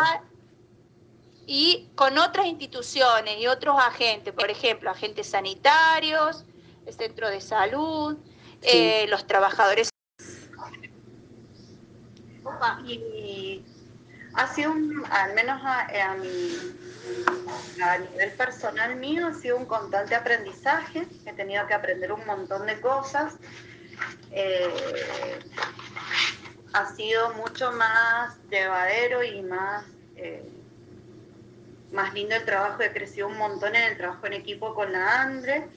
y 1.45 1.89
con 1.95 2.17
otras 2.17 2.45
instituciones 2.45 3.41
y 3.41 3.47
otros 3.47 3.75
agentes, 3.77 4.33
por 4.33 4.49
ejemplo, 4.49 4.89
agentes 4.89 5.27
sanitarios, 5.27 6.45
el 6.85 6.93
centro 6.93 7.27
de 7.27 7.41
salud, 7.41 8.15
eh, 8.61 9.05
los 9.09 9.27
trabajadores 9.27 9.89
y 12.85 13.61
ha 14.35 14.47
sido, 14.47 14.71
un, 14.71 15.03
al 15.09 15.33
menos 15.33 15.61
a, 15.63 16.15
nivel 17.97 18.31
personal 18.31 18.95
mío, 18.95 19.27
ha 19.27 19.33
sido 19.33 19.57
un 19.57 19.65
constante 19.65 20.15
aprendizaje. 20.15 21.07
He 21.25 21.33
tenido 21.33 21.67
que 21.67 21.73
aprender 21.73 22.11
un 22.11 22.25
montón 22.25 22.65
de 22.65 22.79
cosas. 22.81 23.35
Eh, 24.31 25.39
ha 26.73 26.95
sido 26.95 27.33
mucho 27.35 27.71
más 27.73 28.35
llevadero 28.49 29.23
y 29.23 29.43
más, 29.43 29.85
eh, 30.15 30.49
más 31.91 32.13
lindo 32.13 32.35
el 32.35 32.45
trabajo. 32.45 32.81
He 32.81 32.91
crecido 32.91 33.27
un 33.27 33.37
montón 33.37 33.75
en 33.75 33.83
el 33.83 33.97
trabajo 33.97 34.25
en 34.25 34.33
equipo 34.33 34.73
con 34.73 34.91
la 34.91 35.21
Andre. 35.21 35.67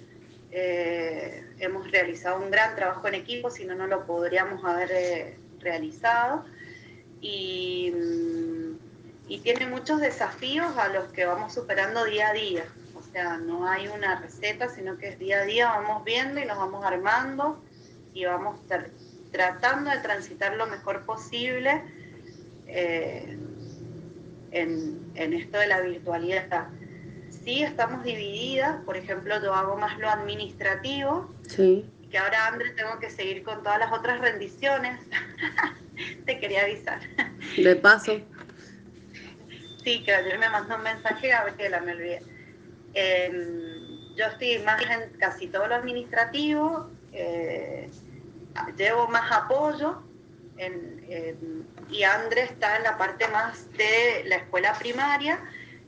Eh, 0.50 1.44
hemos 1.58 1.90
realizado 1.90 2.38
un 2.38 2.50
gran 2.50 2.74
trabajo 2.74 3.06
en 3.08 3.16
equipo, 3.16 3.50
si 3.50 3.66
no, 3.66 3.74
no 3.74 3.86
lo 3.86 4.06
podríamos 4.06 4.64
haber 4.64 5.36
realizado. 5.58 6.46
Mm, 7.22 8.76
y, 9.28 9.38
tiene 9.38 9.66
muchos 9.66 10.00
desafíos 10.00 10.76
a 10.76 10.88
los 10.88 11.08
que 11.12 11.24
vamos 11.24 11.54
superando 11.54 12.04
día 12.04 12.28
a 12.28 12.32
día. 12.32 12.64
O 12.94 13.02
sea, 13.02 13.36
no 13.38 13.68
hay 13.68 13.88
una 13.88 14.20
receta, 14.20 14.68
sino 14.68 14.98
que 14.98 15.08
es 15.08 15.18
día 15.18 15.40
a 15.40 15.44
día 15.44 15.68
vamos 15.68 16.04
viendo 16.04 16.40
y 16.40 16.44
nos 16.44 16.58
vamos 16.58 16.84
armando 16.84 17.62
y 18.12 18.24
vamos 18.24 18.58
tratando 19.30 19.90
de 19.90 19.98
transitar 19.98 20.56
lo 20.56 20.66
mejor 20.66 21.04
posible 21.04 21.82
eh, 22.66 23.38
en, 24.50 25.12
en, 25.14 25.32
esto 25.32 25.58
de 25.58 25.66
la 25.66 25.80
virtualidad. 25.80 26.68
Sí, 27.30 27.62
estamos 27.62 28.02
divididas, 28.02 28.82
por 28.84 28.96
ejemplo, 28.96 29.40
yo 29.42 29.54
hago 29.54 29.76
más 29.76 29.98
lo 29.98 30.08
administrativo, 30.08 31.30
sí. 31.48 31.88
que 32.10 32.18
ahora 32.18 32.48
Andrés 32.48 32.74
tengo 32.74 32.98
que 32.98 33.10
seguir 33.10 33.44
con 33.44 33.62
todas 33.62 33.78
las 33.78 33.92
otras 33.92 34.20
rendiciones. 34.20 34.98
Te 36.26 36.40
quería 36.40 36.62
avisar. 36.62 37.00
De 37.56 37.76
paso. 37.76 38.20
Sí, 39.82 40.02
que 40.02 40.12
ayer 40.12 40.38
me 40.38 40.48
mandó 40.48 40.76
un 40.76 40.82
mensaje, 40.82 41.28
Gabriela, 41.28 41.80
me 41.80 41.92
olvidé. 41.92 42.22
Em, 42.94 44.14
yo 44.16 44.26
estoy 44.26 44.58
más 44.60 44.82
en 44.82 45.18
casi 45.18 45.48
todo 45.48 45.68
lo 45.68 45.74
administrativo, 45.74 46.90
eh, 47.12 47.90
llevo 48.76 49.06
más 49.08 49.30
apoyo 49.30 50.02
y 51.90 52.02
Andrés 52.02 52.50
está 52.50 52.76
en 52.78 52.82
la 52.82 52.96
parte 52.96 53.28
más 53.28 53.70
de 53.72 54.24
la 54.24 54.36
escuela 54.36 54.72
primaria, 54.78 55.40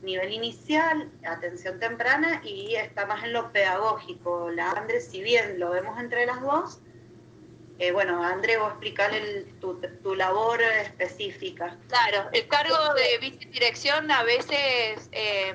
nivel 0.03 0.33
inicial, 0.33 1.11
atención 1.25 1.81
temprana 1.81 2.43
y 2.45 2.75
está 2.75 3.07
más 3.07 3.25
en 3.25 3.33
lo 3.33 3.51
pedagógico. 3.51 4.51
La 4.51 4.71
Andrés, 4.73 5.09
si 5.11 5.23
bien 5.23 5.59
lo 5.59 5.71
vemos 5.71 5.99
entre 5.99 6.27
las 6.27 6.41
dos, 6.41 6.81
eh, 7.79 7.93
bueno, 7.93 8.23
André, 8.25 8.57
vos 8.57 8.71
explicar 8.71 9.13
tu, 9.61 10.15
labor 10.15 10.61
específica. 10.61 11.77
Claro, 11.89 12.29
el 12.33 12.49
cargo 12.49 12.95
de 12.95 13.19
vicedirección 13.19 14.11
a 14.11 14.25
veces 14.25 15.09
eh, 15.13 15.55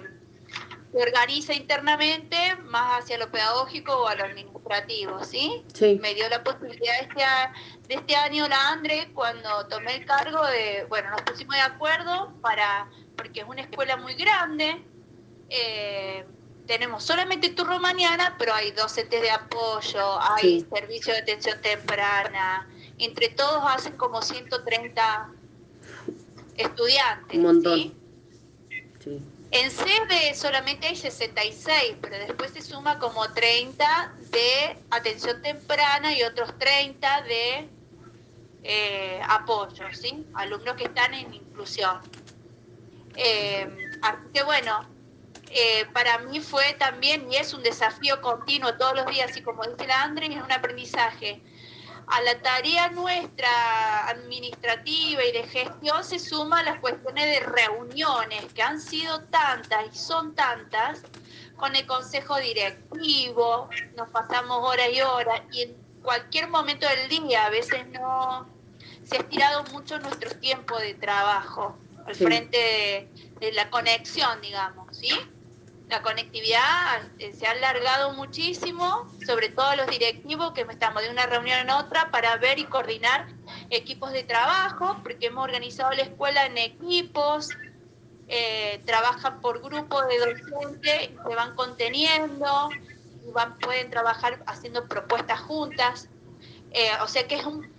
se 0.93 1.01
organiza 1.01 1.53
internamente 1.53 2.38
más 2.63 3.03
hacia 3.03 3.17
lo 3.17 3.29
pedagógico 3.29 3.93
o 3.93 4.07
a 4.07 4.15
lo 4.15 4.23
administrativo, 4.23 5.23
¿sí? 5.23 5.65
Sí. 5.73 5.99
Me 6.01 6.13
dio 6.13 6.29
la 6.29 6.43
posibilidad 6.43 6.93
de 6.99 7.01
este, 7.01 7.23
de 7.89 7.95
este 7.95 8.15
año 8.15 8.47
la 8.47 8.69
Andre 8.69 9.09
cuando 9.13 9.67
tomé 9.67 9.97
el 9.97 10.05
cargo 10.05 10.45
de, 10.47 10.86
bueno, 10.88 11.09
nos 11.09 11.23
pusimos 11.23 11.55
de 11.55 11.62
acuerdo 11.62 12.33
para, 12.41 12.89
porque 13.17 13.41
es 13.41 13.47
una 13.47 13.63
escuela 13.63 13.97
muy 13.97 14.13
grande, 14.13 14.81
eh, 15.49 16.25
tenemos 16.65 17.04
solamente 17.04 17.49
turno 17.49 17.80
mañana, 17.80 18.36
pero 18.38 18.54
hay 18.54 18.71
docentes 18.71 19.21
de 19.21 19.32
apoyo, 19.32 20.19
hay 20.21 20.65
servicio 20.73 21.13
de 21.13 21.19
atención 21.19 21.62
temprana, 21.62 22.67
entre 22.97 23.30
todos 23.30 23.63
hacen 23.67 23.97
como 23.97 24.21
130 24.21 25.30
estudiantes. 26.58 27.38
Un 27.38 27.43
montón. 27.43 27.93
En 29.52 29.69
sede 29.69 30.34
solamente 30.34 30.88
hay 30.88 30.95
66, 30.95 31.97
pero 32.02 32.17
después 32.17 32.52
se 32.52 32.62
suma 32.62 32.97
como 32.97 33.32
30 33.34 34.15
de 34.32 34.78
atención 34.89 35.41
temprana 35.43 36.17
y 36.17 36.23
otros 36.23 36.58
30 36.58 37.21
de 37.21 37.69
eh, 38.63 39.21
apoyo, 39.28 39.84
¿sí? 39.91 40.26
Alumnos 40.34 40.76
que 40.76 40.86
están 40.86 41.13
en 41.13 41.34
inclusión. 41.34 41.99
Eh, 43.15 43.67
así 44.02 44.23
que 44.34 44.41
bueno, 44.43 44.88
eh, 45.56 45.86
para 45.94 46.18
mí 46.20 46.39
fue 46.39 46.74
también 46.74 47.32
y 47.32 47.36
es 47.36 47.54
un 47.54 47.62
desafío 47.62 48.22
continuo 48.22 48.76
todos 48.76 48.96
los 48.96 49.06
días, 49.08 49.36
y 49.38 49.42
como 49.42 49.63
dice 49.63 49.88
la 49.88 50.02
André, 50.02 50.28
es 50.28 50.42
un 50.42 50.52
aprendizaje. 50.52 51.42
A 52.08 52.22
la 52.22 52.42
tarea 52.42 52.89
nuestra 52.89 54.10
administrativa 54.10 55.24
y 55.24 55.32
de 55.32 55.44
gestión 55.44 56.04
se 56.04 56.20
suman 56.20 56.66
las 56.66 56.80
cuestiones 56.80 57.26
de 57.26 57.39
reuniones, 57.39 58.52
que 58.54 58.62
han 58.62 58.82
sido 58.82 59.22
tantas 59.26 59.86
y 59.94 59.98
son 59.98 60.36
tantas, 60.36 61.04
con 61.56 61.76
el 61.76 61.86
consejo 61.86 62.38
directivo, 62.38 63.70
nos 63.96 64.10
pasamos 64.10 64.58
horas 64.63 64.89
y 64.92 65.02
horas, 65.02 65.42
y 65.52 65.62
en 65.62 65.76
cualquier 66.02 66.50
momento 66.50 66.88
del 66.88 67.08
día, 67.10 67.46
a 67.46 67.50
veces 67.50 67.88
no, 67.88 68.48
se 69.06 69.18
ha 69.18 69.20
estirado 69.20 69.63
mucho 69.66 70.00
nuestro 70.00 70.32
tiempo 70.39 70.78
de 70.80 70.96
trabajo 70.96 71.78
al 72.06 72.16
frente 72.16 72.58
de, 72.58 73.10
de, 73.39 73.52
la 73.54 73.70
conexión, 73.70 74.42
digamos, 74.42 74.98
¿sí? 74.98 75.10
La 75.93 76.01
conectividad 76.01 77.03
eh, 77.19 77.34
se 77.34 77.45
ha 77.45 77.51
alargado 77.51 78.13
muchísimo, 78.13 79.08
sobre 79.27 79.49
todo 79.49 79.75
los 79.75 79.86
directivos 79.86 80.51
que 80.53 80.62
estamos 80.62 81.03
de 81.03 81.12
una 81.12 81.27
reunión 81.27 81.60
en 81.60 81.69
otra 81.69 82.10
para 82.10 82.36
ver 82.38 82.58
y 82.58 82.63
coordinar 82.63 83.27
equipos 83.69 84.12
de 84.12 84.23
trabajo, 84.23 84.97
porque 85.03 85.27
hemos 85.27 85.43
organizado 85.43 85.91
la 85.91 86.01
escuela 86.01 86.47
en 86.47 86.58
equipos, 86.58 87.49
eh, 88.27 88.82
trabajan 88.88 89.39
por 89.39 89.62
grupos 89.62 90.08
de 90.08 90.17
docentes, 90.17 91.12
se 91.27 91.36
van 91.36 91.56
conteniendo, 91.56 92.69
van, 93.32 93.60
pueden 93.60 93.91
trabajar 93.91 94.41
haciendo 94.47 94.88
propuestas 94.88 95.41
juntas. 95.41 96.10
Eh, 96.71 96.89
o 97.03 97.08
sea 97.08 97.27
que 97.27 97.36
es 97.36 97.45
un 97.45 97.71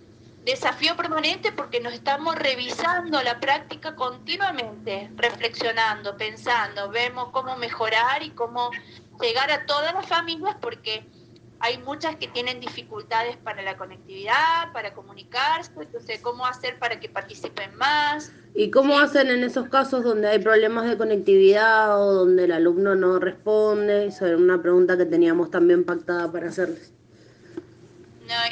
desafío 0.45 0.95
permanente 0.95 1.51
porque 1.51 1.81
nos 1.81 1.93
estamos 1.93 2.35
revisando 2.35 3.21
la 3.23 3.39
práctica 3.39 3.95
continuamente, 3.95 5.09
reflexionando, 5.15 6.15
pensando, 6.17 6.89
vemos 6.89 7.29
cómo 7.31 7.57
mejorar 7.57 8.21
y 8.21 8.29
cómo 8.29 8.69
llegar 9.19 9.51
a 9.51 9.65
todas 9.65 9.93
las 9.93 10.05
familias 10.05 10.55
porque 10.61 11.03
hay 11.59 11.79
muchas 11.79 12.17
que 12.17 12.27
tienen 12.27 12.59
dificultades 12.59 13.37
para 13.37 13.63
la 13.63 13.75
conectividad, 13.75 14.71
para 14.71 14.93
comunicarse, 14.93 15.71
entonces 15.79 16.19
cómo 16.21 16.45
hacer 16.45 16.77
para 16.77 16.99
que 16.99 17.09
participen 17.09 17.75
más. 17.75 18.31
¿Y 18.53 18.69
cómo 18.69 18.99
hacen 18.99 19.29
en 19.29 19.43
esos 19.43 19.67
casos 19.69 20.03
donde 20.03 20.27
hay 20.27 20.39
problemas 20.39 20.87
de 20.87 20.95
conectividad 20.97 21.99
o 21.99 22.13
donde 22.13 22.43
el 22.43 22.51
alumno 22.51 22.95
no 22.95 23.19
responde? 23.19 24.11
Sobre 24.11 24.35
una 24.35 24.61
pregunta 24.61 24.95
que 24.95 25.05
teníamos 25.05 25.49
también 25.49 25.85
pactada 25.85 26.31
para 26.31 26.49
hacerles. 26.49 26.94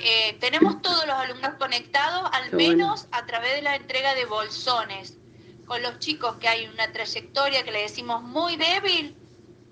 Eh, 0.04 0.38
tenemos 0.40 0.82
todos 0.82 1.06
los 1.06 1.16
alumnos 1.16 1.56
conectados, 1.58 2.30
al 2.34 2.52
menos 2.54 3.08
a 3.12 3.26
través 3.26 3.56
de 3.56 3.62
la 3.62 3.76
entrega 3.76 4.14
de 4.16 4.26
bolsones. 4.26 5.18
Con 5.66 5.82
los 5.82 6.00
chicos 6.00 6.36
que 6.38 6.48
hay 6.48 6.68
una 6.68 6.92
trayectoria 6.92 7.64
que 7.64 7.72
le 7.72 7.84
decimos 7.84 8.22
muy 8.22 8.58
débil, 8.58 9.16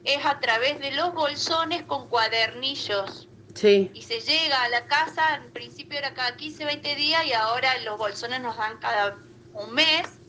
es 0.04 0.26
a 0.26 0.40
través 0.40 0.80
de 0.80 0.92
los 0.92 1.14
bolsones 1.14 1.84
con 1.84 2.08
cuadernillos. 2.08 3.28
Sí. 3.54 3.92
Y 3.94 4.02
se 4.04 4.22
llega 4.22 4.64
a 4.64 4.70
la 4.70 4.86
casa, 4.86 5.36
en 5.36 5.52
principio 5.52 6.00
era 6.00 6.14
cada 6.14 6.38
15, 6.38 6.64
20 6.66 6.96
días 6.96 7.26
y 7.26 7.34
ahora 7.34 7.78
los 7.80 7.98
bolsones 7.98 8.40
nos 8.42 8.56
dan 8.56 8.78
cada 8.80 9.18
un 9.54 9.74
mes 9.74 10.21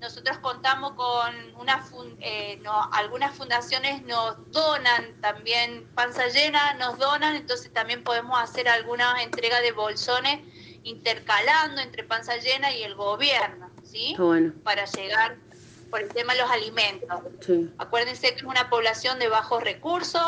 nosotros 0.00 0.38
contamos 0.38 0.92
con 0.92 1.34
una 1.58 1.84
eh, 2.20 2.60
algunas 2.92 3.34
fundaciones 3.34 4.02
nos 4.02 4.36
donan 4.50 5.20
también 5.20 5.86
panza 5.94 6.28
llena, 6.28 6.74
nos 6.74 6.98
donan, 6.98 7.34
entonces 7.36 7.72
también 7.72 8.04
podemos 8.04 8.38
hacer 8.38 8.68
alguna 8.68 9.22
entrega 9.22 9.60
de 9.60 9.72
bolsones 9.72 10.40
intercalando 10.82 11.80
entre 11.80 12.04
panza 12.04 12.36
llena 12.36 12.72
y 12.72 12.82
el 12.82 12.94
gobierno, 12.94 13.70
¿sí? 13.82 14.14
Bueno. 14.18 14.52
Para 14.62 14.84
llegar 14.84 15.36
por 15.90 16.00
el 16.00 16.08
tema 16.08 16.34
de 16.34 16.40
los 16.40 16.50
alimentos. 16.50 17.08
Acuérdense 17.78 18.30
que 18.30 18.36
es 18.36 18.42
una 18.42 18.68
población 18.68 19.18
de 19.18 19.28
bajos 19.28 19.62
recursos, 19.62 20.22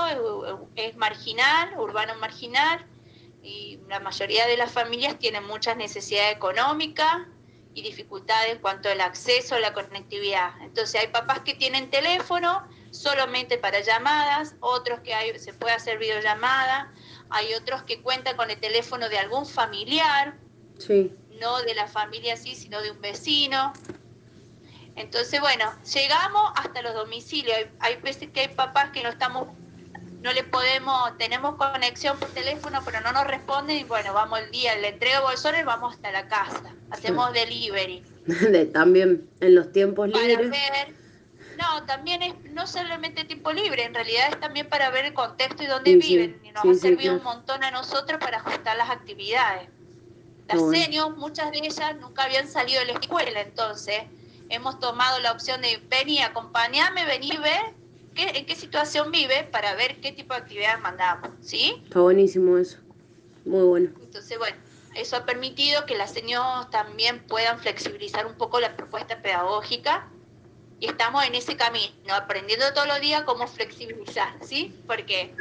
es 0.76 0.96
marginal, 0.96 1.78
urbano 1.78 2.14
marginal, 2.16 2.84
y 3.42 3.78
la 3.88 4.00
mayoría 4.00 4.46
de 4.46 4.56
las 4.56 4.72
familias 4.72 5.18
tienen 5.18 5.44
muchas 5.46 5.76
necesidades 5.76 6.34
económicas 6.34 7.18
y 7.78 7.82
dificultades 7.82 8.52
en 8.52 8.58
cuanto 8.58 8.88
al 8.88 9.00
acceso 9.00 9.54
a 9.54 9.60
la 9.60 9.72
conectividad. 9.72 10.50
Entonces 10.62 11.00
hay 11.00 11.08
papás 11.08 11.40
que 11.40 11.54
tienen 11.54 11.90
teléfono 11.90 12.66
solamente 12.90 13.56
para 13.56 13.80
llamadas, 13.80 14.56
otros 14.60 15.00
que 15.00 15.14
hay, 15.14 15.38
se 15.38 15.52
puede 15.52 15.74
hacer 15.74 15.98
videollamada, 15.98 16.92
hay 17.30 17.54
otros 17.54 17.84
que 17.84 18.02
cuentan 18.02 18.36
con 18.36 18.50
el 18.50 18.58
teléfono 18.58 19.08
de 19.08 19.18
algún 19.18 19.46
familiar, 19.46 20.36
no 21.40 21.62
de 21.62 21.74
la 21.74 21.86
familia 21.86 22.36
sí, 22.36 22.56
sino 22.56 22.82
de 22.82 22.90
un 22.90 23.00
vecino. 23.00 23.72
Entonces, 24.96 25.40
bueno, 25.40 25.72
llegamos 25.94 26.50
hasta 26.56 26.82
los 26.82 26.94
domicilios. 26.94 27.56
Hay, 27.56 27.70
hay 27.78 27.96
veces 28.02 28.30
que 28.30 28.40
hay 28.40 28.48
papás 28.48 28.90
que 28.90 29.02
no 29.04 29.10
estamos 29.10 29.48
no 30.22 30.32
le 30.32 30.42
podemos, 30.44 31.16
tenemos 31.16 31.54
conexión 31.56 32.18
por 32.18 32.28
teléfono, 32.30 32.80
pero 32.84 33.00
no 33.00 33.12
nos 33.12 33.26
responden 33.26 33.78
y 33.78 33.84
bueno, 33.84 34.12
vamos 34.12 34.40
el 34.40 34.50
día, 34.50 34.76
le 34.76 34.88
entrego 34.88 35.22
bolsones, 35.22 35.64
vamos 35.64 35.94
hasta 35.94 36.10
la 36.10 36.26
casa, 36.28 36.74
hacemos 36.90 37.32
delivery. 37.32 38.02
también 38.72 39.28
en 39.40 39.54
los 39.54 39.70
tiempos 39.72 40.08
libres. 40.08 40.50
no, 41.56 41.84
también 41.86 42.22
es 42.22 42.34
no 42.52 42.66
solamente 42.66 43.24
tiempo 43.24 43.52
libre, 43.52 43.84
en 43.84 43.94
realidad 43.94 44.28
es 44.30 44.40
también 44.40 44.68
para 44.68 44.90
ver 44.90 45.06
el 45.06 45.14
contexto 45.14 45.62
y 45.62 45.66
dónde 45.66 45.96
viven. 45.96 46.40
y 46.42 46.50
nos 46.50 46.64
ha 46.64 46.74
servido 46.74 47.14
un 47.14 47.22
montón 47.22 47.62
a 47.62 47.70
nosotros 47.70 48.18
para 48.18 48.38
ajustar 48.38 48.76
las 48.76 48.90
actividades. 48.90 49.68
Las 50.48 50.60
bueno. 50.60 51.10
muchas 51.10 51.52
de 51.52 51.58
ellas 51.58 51.96
nunca 52.00 52.24
habían 52.24 52.48
salido 52.48 52.80
de 52.80 52.86
la 52.86 52.98
escuela, 52.98 53.40
entonces 53.40 54.02
hemos 54.48 54.80
tomado 54.80 55.20
la 55.20 55.30
opción 55.30 55.60
de 55.60 55.76
venir, 55.88 56.22
acompañarme, 56.22 57.04
venir, 57.04 57.38
ver 57.40 57.77
en 58.22 58.46
qué 58.46 58.54
situación 58.54 59.10
vive 59.10 59.44
para 59.44 59.74
ver 59.74 60.00
qué 60.00 60.12
tipo 60.12 60.34
de 60.34 60.40
actividades 60.40 60.80
mandamos, 60.80 61.30
¿sí? 61.40 61.80
Está 61.84 62.00
buenísimo 62.00 62.58
eso, 62.58 62.78
muy 63.44 63.62
bueno. 63.62 63.90
Entonces, 64.02 64.38
bueno, 64.38 64.56
eso 64.94 65.16
ha 65.16 65.24
permitido 65.24 65.86
que 65.86 65.96
las 65.96 66.12
señoras 66.12 66.70
también 66.70 67.20
puedan 67.26 67.58
flexibilizar 67.58 68.26
un 68.26 68.34
poco 68.34 68.60
la 68.60 68.76
propuesta 68.76 69.22
pedagógica 69.22 70.08
y 70.80 70.86
estamos 70.86 71.24
en 71.24 71.34
ese 71.34 71.56
camino, 71.56 71.92
aprendiendo 72.12 72.72
todos 72.72 72.86
los 72.88 73.00
días 73.00 73.22
cómo 73.22 73.46
flexibilizar, 73.46 74.32
¿sí? 74.42 74.74
Porque 74.86 75.34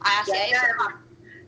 hacia 0.00 0.48
y 0.48 0.52
ahora, 0.52 1.00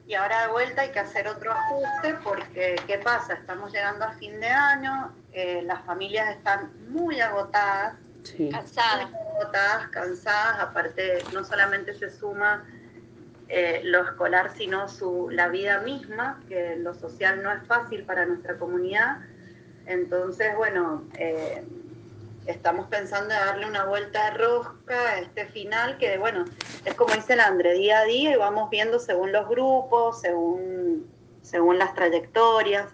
Y 0.06 0.14
ahora 0.14 0.42
de 0.42 0.52
vuelta 0.52 0.82
hay 0.82 0.90
que 0.90 1.00
hacer 1.00 1.28
otro 1.28 1.52
ajuste 1.52 2.14
porque, 2.22 2.76
¿qué 2.86 2.98
pasa? 2.98 3.34
Estamos 3.34 3.72
llegando 3.72 4.04
a 4.04 4.12
fin 4.12 4.38
de 4.40 4.48
año, 4.48 5.14
eh, 5.32 5.62
las 5.64 5.84
familias 5.84 6.36
están 6.36 6.72
muy 6.90 7.20
agotadas, 7.20 7.94
cansadas 8.50 9.88
cansadas, 9.90 10.60
aparte 10.60 11.18
no 11.32 11.44
solamente 11.44 11.94
se 11.94 12.10
suma 12.10 12.64
eh, 13.48 13.80
lo 13.84 14.04
escolar, 14.04 14.52
sino 14.56 14.88
su, 14.88 15.28
la 15.30 15.48
vida 15.48 15.80
misma, 15.80 16.40
que 16.48 16.76
lo 16.76 16.94
social 16.94 17.42
no 17.42 17.50
es 17.50 17.66
fácil 17.66 18.04
para 18.04 18.24
nuestra 18.26 18.56
comunidad. 18.58 19.18
Entonces, 19.86 20.54
bueno, 20.56 21.04
eh, 21.14 21.64
estamos 22.46 22.86
pensando 22.88 23.34
en 23.34 23.40
darle 23.40 23.66
una 23.66 23.86
vuelta 23.86 24.30
de 24.30 24.38
rosca 24.38 24.94
a 24.94 25.18
este 25.18 25.46
final, 25.46 25.98
que 25.98 26.16
bueno, 26.18 26.44
es 26.84 26.94
como 26.94 27.14
dice 27.14 27.32
el 27.32 27.40
Andre, 27.40 27.74
día 27.74 28.00
a 28.00 28.04
día 28.04 28.32
y 28.32 28.36
vamos 28.36 28.70
viendo 28.70 28.98
según 28.98 29.32
los 29.32 29.48
grupos, 29.48 30.20
según, 30.20 31.10
según 31.42 31.78
las 31.78 31.94
trayectorias, 31.94 32.86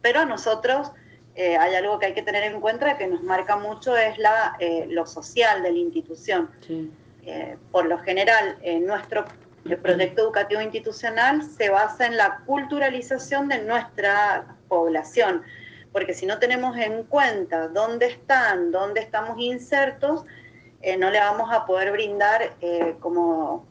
pero 0.00 0.24
nosotros 0.24 0.92
eh, 1.34 1.56
hay 1.56 1.74
algo 1.74 1.98
que 1.98 2.06
hay 2.06 2.14
que 2.14 2.22
tener 2.22 2.42
en 2.42 2.60
cuenta 2.60 2.98
que 2.98 3.06
nos 3.06 3.22
marca 3.22 3.56
mucho, 3.56 3.96
es 3.96 4.18
la, 4.18 4.56
eh, 4.58 4.86
lo 4.88 5.06
social 5.06 5.62
de 5.62 5.72
la 5.72 5.78
institución. 5.78 6.50
Eh, 7.24 7.56
por 7.70 7.86
lo 7.86 7.98
general, 7.98 8.58
nuestro 8.82 9.24
proyecto 9.82 10.22
educativo 10.22 10.60
institucional 10.60 11.42
se 11.42 11.68
basa 11.68 12.06
en 12.06 12.16
la 12.16 12.40
culturalización 12.46 13.48
de 13.48 13.62
nuestra 13.62 14.56
población, 14.68 15.42
porque 15.92 16.14
si 16.14 16.26
no 16.26 16.38
tenemos 16.38 16.76
en 16.76 17.04
cuenta 17.04 17.68
dónde 17.68 18.06
están, 18.06 18.72
dónde 18.72 19.00
estamos 19.00 19.38
insertos, 19.38 20.24
no 20.98 21.10
le 21.10 21.18
vamos 21.20 21.52
a 21.52 21.66
poder 21.66 21.92
brindar 21.92 22.54
como 23.00 23.66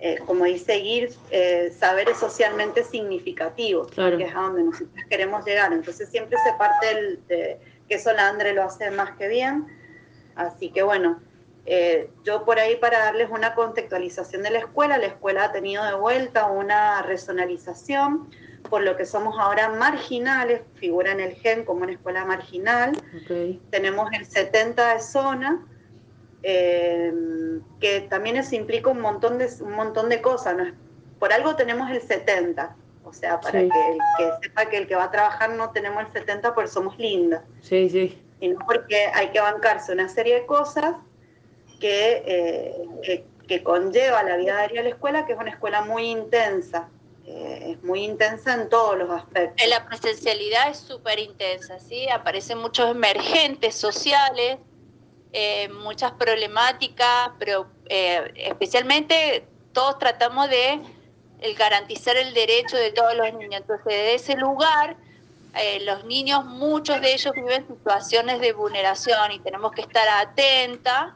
eh, 0.00 0.18
como 0.26 0.44
dice 0.44 0.64
seguir 0.66 1.10
eh, 1.30 1.74
saberes 1.76 2.18
socialmente 2.18 2.84
significativos, 2.84 3.90
que 3.90 4.24
es 4.24 4.34
a 4.34 4.40
donde 4.40 4.62
nosotros 4.62 5.04
queremos 5.08 5.44
llegar. 5.44 5.72
Entonces 5.72 6.08
siempre 6.08 6.38
se 6.44 6.52
parte 6.58 7.18
de 7.26 7.60
que 7.88 7.94
eso 7.94 8.12
la 8.12 8.28
Andre 8.28 8.52
lo 8.52 8.62
hace 8.62 8.90
más 8.90 9.12
que 9.12 9.28
bien. 9.28 9.66
Así 10.36 10.70
que 10.70 10.82
bueno, 10.82 11.20
eh, 11.70 12.10
yo 12.24 12.46
por 12.46 12.58
ahí 12.58 12.76
para 12.76 12.98
darles 12.98 13.28
una 13.30 13.54
contextualización 13.54 14.42
de 14.42 14.50
la 14.50 14.58
escuela, 14.60 14.96
la 14.96 15.06
escuela 15.06 15.44
ha 15.44 15.52
tenido 15.52 15.84
de 15.84 15.94
vuelta 15.94 16.46
una 16.46 17.02
resonalización, 17.02 18.30
por 18.70 18.82
lo 18.82 18.96
que 18.96 19.04
somos 19.04 19.36
ahora 19.38 19.68
marginales, 19.68 20.62
figura 20.76 21.12
en 21.12 21.20
el 21.20 21.34
GEN 21.34 21.66
como 21.66 21.82
una 21.82 21.92
escuela 21.92 22.24
marginal. 22.24 22.92
Tenemos 23.70 24.10
el 24.12 24.24
70 24.24 24.94
de 24.94 25.00
zona, 25.00 25.66
eh, 26.42 27.12
que 27.80 28.02
también 28.02 28.36
eso 28.36 28.54
implica 28.54 28.90
un 28.90 29.00
montón 29.00 29.38
de, 29.38 29.48
un 29.60 29.72
montón 29.72 30.08
de 30.08 30.20
cosas. 30.22 30.56
¿no? 30.56 30.64
Por 31.18 31.32
algo 31.32 31.56
tenemos 31.56 31.90
el 31.90 32.00
70, 32.00 32.76
o 33.04 33.12
sea, 33.12 33.40
para 33.40 33.60
que 33.60 33.66
el 33.66 33.98
que 34.18 34.30
sepa 34.42 34.66
que 34.66 34.76
el 34.78 34.86
que 34.86 34.94
va 34.94 35.04
a 35.04 35.10
trabajar 35.10 35.50
no 35.50 35.70
tenemos 35.70 36.04
el 36.06 36.12
70 36.12 36.54
porque 36.54 36.70
somos 36.70 36.98
lindas. 36.98 37.42
Sí, 37.60 37.88
sí. 37.90 38.22
Y 38.40 38.48
no 38.48 38.58
porque 38.66 39.06
hay 39.14 39.30
que 39.30 39.40
bancarse 39.40 39.92
una 39.92 40.08
serie 40.08 40.34
de 40.36 40.46
cosas 40.46 40.94
que, 41.80 42.22
eh, 42.26 43.24
que, 43.46 43.62
conlleva 43.62 44.22
la 44.22 44.36
vida 44.36 44.58
diaria 44.58 44.82
de 44.82 44.88
la 44.90 44.94
escuela, 44.94 45.26
que 45.26 45.32
es 45.32 45.38
una 45.38 45.50
escuela 45.50 45.82
muy 45.82 46.04
intensa. 46.04 46.88
Eh, 47.24 47.72
es 47.72 47.82
muy 47.82 48.04
intensa 48.04 48.54
en 48.54 48.68
todos 48.68 48.96
los 48.96 49.10
aspectos. 49.10 49.66
La 49.68 49.86
presencialidad 49.86 50.70
es 50.70 50.78
súper 50.78 51.18
intensa, 51.18 51.78
¿sí? 51.78 52.08
Aparecen 52.08 52.58
muchos 52.58 52.90
emergentes 52.90 53.74
sociales 53.74 54.58
eh, 55.32 55.68
muchas 55.68 56.12
problemáticas, 56.12 57.30
pero 57.38 57.66
eh, 57.86 58.32
especialmente 58.36 59.44
todos 59.72 59.98
tratamos 59.98 60.48
de 60.48 60.80
garantizar 61.56 62.16
el 62.16 62.34
derecho 62.34 62.76
de 62.76 62.90
todos 62.92 63.14
los 63.14 63.32
niños. 63.34 63.60
Entonces, 63.60 63.86
de 63.86 64.14
ese 64.14 64.36
lugar, 64.36 64.96
eh, 65.54 65.80
los 65.80 66.04
niños, 66.04 66.44
muchos 66.44 67.00
de 67.00 67.12
ellos 67.12 67.32
viven 67.34 67.66
situaciones 67.66 68.40
de 68.40 68.52
vulneración 68.52 69.32
y 69.32 69.38
tenemos 69.40 69.72
que 69.72 69.82
estar 69.82 70.08
atentas 70.08 71.12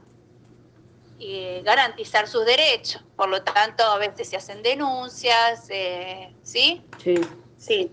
y 1.18 1.61
garantizar 1.62 2.29
sus 2.29 2.44
derechos. 2.44 3.03
Por 3.16 3.29
lo 3.29 3.42
tanto, 3.42 3.85
a 3.85 3.98
veces 3.98 4.29
se 4.29 4.37
hacen 4.37 4.62
denuncias, 4.62 5.68
¿sí? 6.42 6.83
Sí. 6.98 7.20
Sí, 7.57 7.92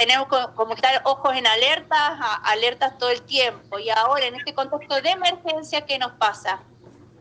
tenemos 0.00 0.28
como 0.54 0.72
estar 0.72 1.02
ojos 1.04 1.36
en 1.36 1.46
alertas, 1.46 2.18
alertas 2.44 2.96
todo 2.96 3.10
el 3.10 3.20
tiempo. 3.20 3.78
Y 3.78 3.90
ahora, 3.90 4.24
en 4.24 4.34
este 4.34 4.54
contexto 4.54 4.98
de 5.02 5.10
emergencia, 5.10 5.84
¿qué 5.84 5.98
nos 5.98 6.12
pasa? 6.12 6.60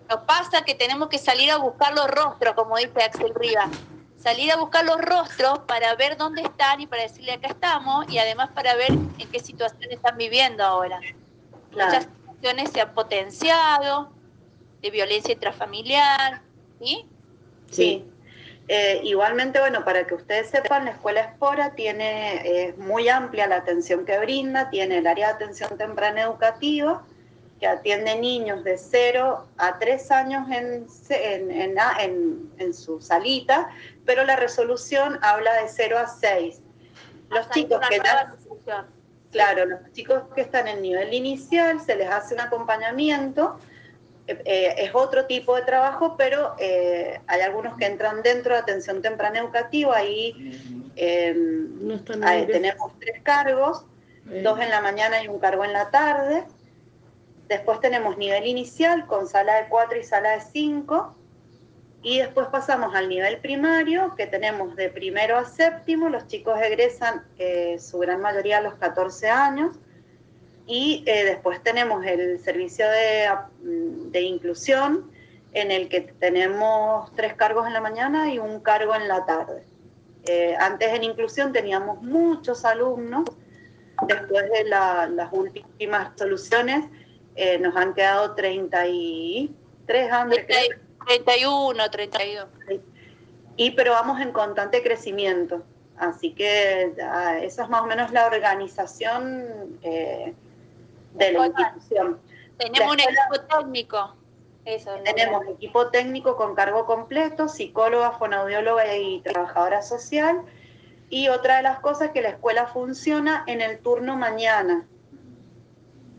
Nos 0.09 0.21
pasa 0.21 0.63
que 0.63 0.75
tenemos 0.75 1.09
que 1.09 1.17
salir 1.17 1.51
a 1.51 1.57
buscar 1.57 1.93
los 1.93 2.07
rostros, 2.07 2.53
como 2.53 2.77
dice 2.77 3.03
Axel 3.03 3.35
Rivas. 3.35 3.69
Salir 4.17 4.49
a 4.53 4.55
buscar 4.55 4.85
los 4.85 4.95
rostros 5.01 5.59
para 5.59 5.93
ver 5.95 6.15
dónde 6.15 6.41
están 6.41 6.79
y 6.79 6.87
para 6.87 7.01
decirle 7.01 7.33
acá 7.33 7.49
estamos 7.49 8.09
y 8.09 8.17
además 8.17 8.49
para 8.55 8.75
ver 8.75 8.91
en 8.91 9.29
qué 9.29 9.39
situación 9.41 9.91
están 9.91 10.15
viviendo 10.15 10.63
ahora. 10.63 11.01
Muchas 11.71 12.05
situaciones 12.05 12.71
se 12.71 12.79
han 12.79 12.93
potenciado, 12.93 14.09
de 14.81 14.89
violencia 14.89 15.33
intrafamiliar, 15.33 16.41
¿sí? 16.81 17.05
Sí. 17.69 18.05
Eh, 18.71 19.01
igualmente, 19.03 19.59
bueno, 19.59 19.83
para 19.83 20.05
que 20.05 20.13
ustedes 20.13 20.51
sepan, 20.51 20.85
la 20.85 20.91
Escuela 20.91 21.21
Espora 21.21 21.73
tiene 21.73 22.67
es 22.67 22.77
muy 22.77 23.09
amplia 23.09 23.47
la 23.47 23.55
atención 23.55 24.05
que 24.05 24.19
brinda, 24.19 24.69
tiene 24.69 24.99
el 24.99 25.07
área 25.07 25.29
de 25.29 25.33
atención 25.33 25.75
temprana 25.75 26.21
educativa, 26.21 27.03
que 27.59 27.65
atiende 27.65 28.15
niños 28.19 28.63
de 28.63 28.77
0 28.77 29.47
a 29.57 29.79
3 29.79 30.11
años 30.11 30.47
en, 30.51 30.85
en, 31.09 31.79
en, 31.99 32.51
en 32.59 32.73
su 32.75 33.01
salita, 33.01 33.71
pero 34.05 34.23
la 34.23 34.35
resolución 34.35 35.17
habla 35.23 35.51
de 35.63 35.67
0 35.67 35.97
a 35.97 36.07
6. 36.07 36.61
Los 37.31 37.49
chicos 37.49 37.79
que 37.89 37.99
claro, 39.31 39.65
los 39.65 39.79
chicos 39.93 40.23
que 40.35 40.41
están 40.41 40.67
en 40.67 40.83
nivel 40.83 41.11
inicial 41.11 41.81
se 41.81 41.95
les 41.95 42.09
hace 42.09 42.35
un 42.35 42.41
acompañamiento, 42.41 43.59
eh, 44.29 44.41
eh, 44.45 44.75
es 44.77 44.91
otro 44.93 45.25
tipo 45.25 45.55
de 45.55 45.63
trabajo, 45.63 46.15
pero 46.15 46.55
eh, 46.59 47.19
hay 47.25 47.41
algunos 47.41 47.75
que 47.77 47.85
entran 47.85 48.21
dentro 48.21 48.53
de 48.53 48.59
atención 48.59 49.01
temprana 49.01 49.39
educativa, 49.39 49.97
ahí, 49.97 50.91
ahí 52.21 52.45
tenemos 52.45 52.91
tres 52.99 53.21
cargos, 53.23 53.85
dos 54.43 54.59
en 54.59 54.69
la 54.69 54.81
mañana 54.81 55.23
y 55.23 55.27
un 55.27 55.39
cargo 55.39 55.65
en 55.65 55.73
la 55.73 55.89
tarde. 55.89 56.45
Después 57.47 57.79
tenemos 57.79 58.19
nivel 58.19 58.45
inicial 58.45 59.07
con 59.07 59.27
sala 59.27 59.55
de 59.63 59.69
4 59.69 59.97
y 59.97 60.03
sala 60.03 60.33
de 60.33 60.41
5. 60.41 61.15
Y 62.03 62.19
después 62.19 62.47
pasamos 62.47 62.93
al 62.93 63.09
nivel 63.09 63.39
primario, 63.39 64.13
que 64.15 64.27
tenemos 64.27 64.75
de 64.75 64.89
primero 64.89 65.37
a 65.37 65.45
séptimo. 65.45 66.09
Los 66.09 66.27
chicos 66.27 66.61
egresan 66.61 67.25
eh, 67.39 67.79
su 67.79 67.97
gran 67.97 68.21
mayoría 68.21 68.59
a 68.59 68.61
los 68.61 68.75
14 68.75 69.29
años. 69.29 69.75
Y 70.71 71.03
eh, 71.07 71.25
después 71.25 71.63
tenemos 71.63 72.05
el 72.05 72.39
servicio 72.43 72.87
de, 72.87 73.27
mm, 73.63 74.11
de, 74.11 74.21
inclusión, 74.21 75.11
en 75.53 75.71
el 75.71 75.89
que 75.89 76.01
tenemos 76.01 77.11
tres 77.15 77.33
cargos 77.33 77.65
en 77.65 77.73
la 77.73 77.81
mañana 77.81 78.31
y 78.31 78.37
un 78.37 78.59
cargo 78.59 78.93
en 78.93 79.07
la 79.07 79.25
tarde. 79.25 79.63
Eh, 80.27 80.55
antes 80.59 80.93
en 80.93 81.03
inclusión 81.03 81.51
teníamos 81.51 82.03
muchos 82.03 82.65
alumnos. 82.65 83.25
Después 84.07 84.49
de 84.51 84.63
las 84.65 85.33
últimas 85.33 86.11
soluciones, 86.15 86.85
eh, 87.35 87.57
nos 87.57 87.75
han 87.75 87.95
quedado 87.95 88.35
33 88.35 90.11
años. 90.11 90.37
31, 91.07 91.89
32. 91.89 92.47
Y 93.57 93.71
pero 93.71 93.93
vamos 93.93 94.21
en 94.21 94.31
constante 94.31 94.83
crecimiento. 94.83 95.63
Así 95.97 96.31
que 96.31 96.93
esa 96.93 97.39
es 97.39 97.69
más 97.69 97.81
o 97.81 97.87
menos 97.87 98.11
la 98.11 98.27
organización 98.27 99.79
eh, 99.81 100.33
de 101.13 101.31
la 101.31 101.47
institución. 101.47 102.19
Tenemos 102.57 102.93
un 102.93 102.99
equipo 102.99 103.41
técnico. 103.49 104.15
Eso, 104.65 104.91
tenemos 105.03 105.47
equipo 105.47 105.89
técnico 105.89 106.35
con 106.35 106.53
cargo 106.53 106.85
completo, 106.85 107.47
psicóloga, 107.47 108.11
fonoaudióloga 108.11 108.95
y 108.95 109.21
trabajadora 109.21 109.81
social. 109.81 110.41
Y 111.09 111.29
otra 111.29 111.57
de 111.57 111.63
las 111.63 111.79
cosas 111.79 112.11
que 112.11 112.21
la 112.21 112.29
escuela 112.29 112.67
funciona 112.67 113.43
en 113.47 113.61
el 113.61 113.79
turno 113.79 114.15
mañana. 114.15 114.85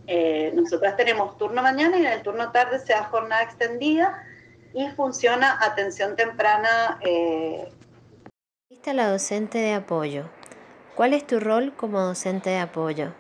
Eh, 0.07 0.51
nosotras 0.55 0.97
tenemos 0.97 1.37
turno 1.39 1.63
mañana 1.63 1.97
y 1.99 2.07
en 2.07 2.13
el 2.13 2.23
turno 2.23 2.51
tarde 2.51 2.81
se 2.81 2.93
da 2.93 3.05
jornada 3.05 3.43
extendida 3.43 4.25
y 4.75 4.89
funciona 4.89 5.59
atención 5.61 6.17
temprana. 6.17 6.99
Eh. 7.03 7.71
la 8.87 9.09
docente 9.09 9.59
de 9.59 9.75
apoyo. 9.75 10.25
¿Cuál 10.97 11.13
es 11.13 11.27
tu 11.27 11.39
rol 11.39 11.73
como 11.77 12.01
docente 12.01 12.51
de 12.51 12.59
apoyo? 12.59 13.13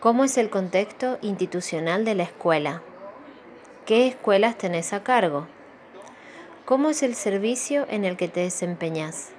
¿Cómo 0.00 0.22
es 0.22 0.38
el 0.38 0.48
contexto 0.48 1.18
institucional 1.22 2.04
de 2.04 2.14
la 2.14 2.22
escuela? 2.22 2.82
¿Qué 3.84 4.06
escuelas 4.06 4.56
tenés 4.56 4.92
a 4.92 5.02
cargo? 5.02 5.48
¿Cómo 6.64 6.90
es 6.90 7.02
el 7.02 7.16
servicio 7.16 7.84
en 7.90 8.04
el 8.04 8.16
que 8.16 8.28
te 8.28 8.38
desempeñas? 8.38 9.30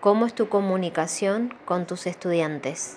¿Cómo 0.00 0.24
es 0.24 0.34
tu 0.34 0.48
comunicación 0.48 1.54
con 1.66 1.86
tus 1.86 2.06
estudiantes? 2.06 2.96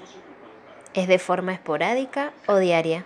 ¿Es 0.94 1.10
de 1.10 1.20
forma 1.20 1.52
esporádica 1.52 2.32
o 2.48 2.60
diaria? 2.60 3.04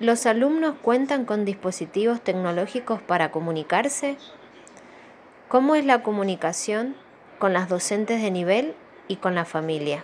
¿Los 0.00 0.24
alumnos 0.24 0.76
cuentan 0.80 1.26
con 1.26 1.44
dispositivos 1.44 2.22
tecnológicos 2.22 3.02
para 3.02 3.30
comunicarse? 3.30 4.16
¿Cómo 5.48 5.74
es 5.74 5.84
la 5.84 6.02
comunicación 6.02 6.96
con 7.38 7.52
las 7.52 7.68
docentes 7.68 8.22
de 8.22 8.30
nivel 8.30 8.74
y 9.08 9.16
con 9.16 9.34
la 9.34 9.44
familia? 9.44 10.02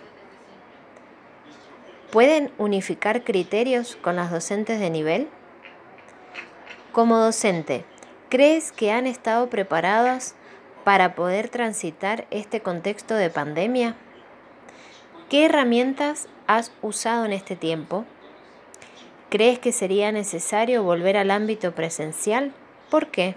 ¿Pueden 2.13 2.51
unificar 2.59 3.23
criterios 3.23 3.95
con 3.95 4.17
las 4.17 4.29
docentes 4.29 4.79
de 4.79 4.91
nivel? 4.91 5.27
Como 6.91 7.17
docente, 7.17 7.85
¿crees 8.29 8.71
que 8.71 8.91
han 8.91 9.07
estado 9.07 9.49
preparadas 9.49 10.35
para 10.83 11.15
poder 11.15 11.49
transitar 11.49 12.27
este 12.29 12.61
contexto 12.61 13.15
de 13.15 13.31
pandemia? 13.31 13.95
¿Qué 15.27 15.45
herramientas 15.45 16.27
has 16.45 16.71
usado 16.83 17.25
en 17.25 17.33
este 17.33 17.55
tiempo? 17.55 18.05
¿Crees 19.31 19.57
que 19.57 19.71
sería 19.71 20.11
necesario 20.11 20.83
volver 20.83 21.17
al 21.17 21.31
ámbito 21.31 21.73
presencial? 21.73 22.53
¿Por 22.91 23.07
qué? 23.07 23.33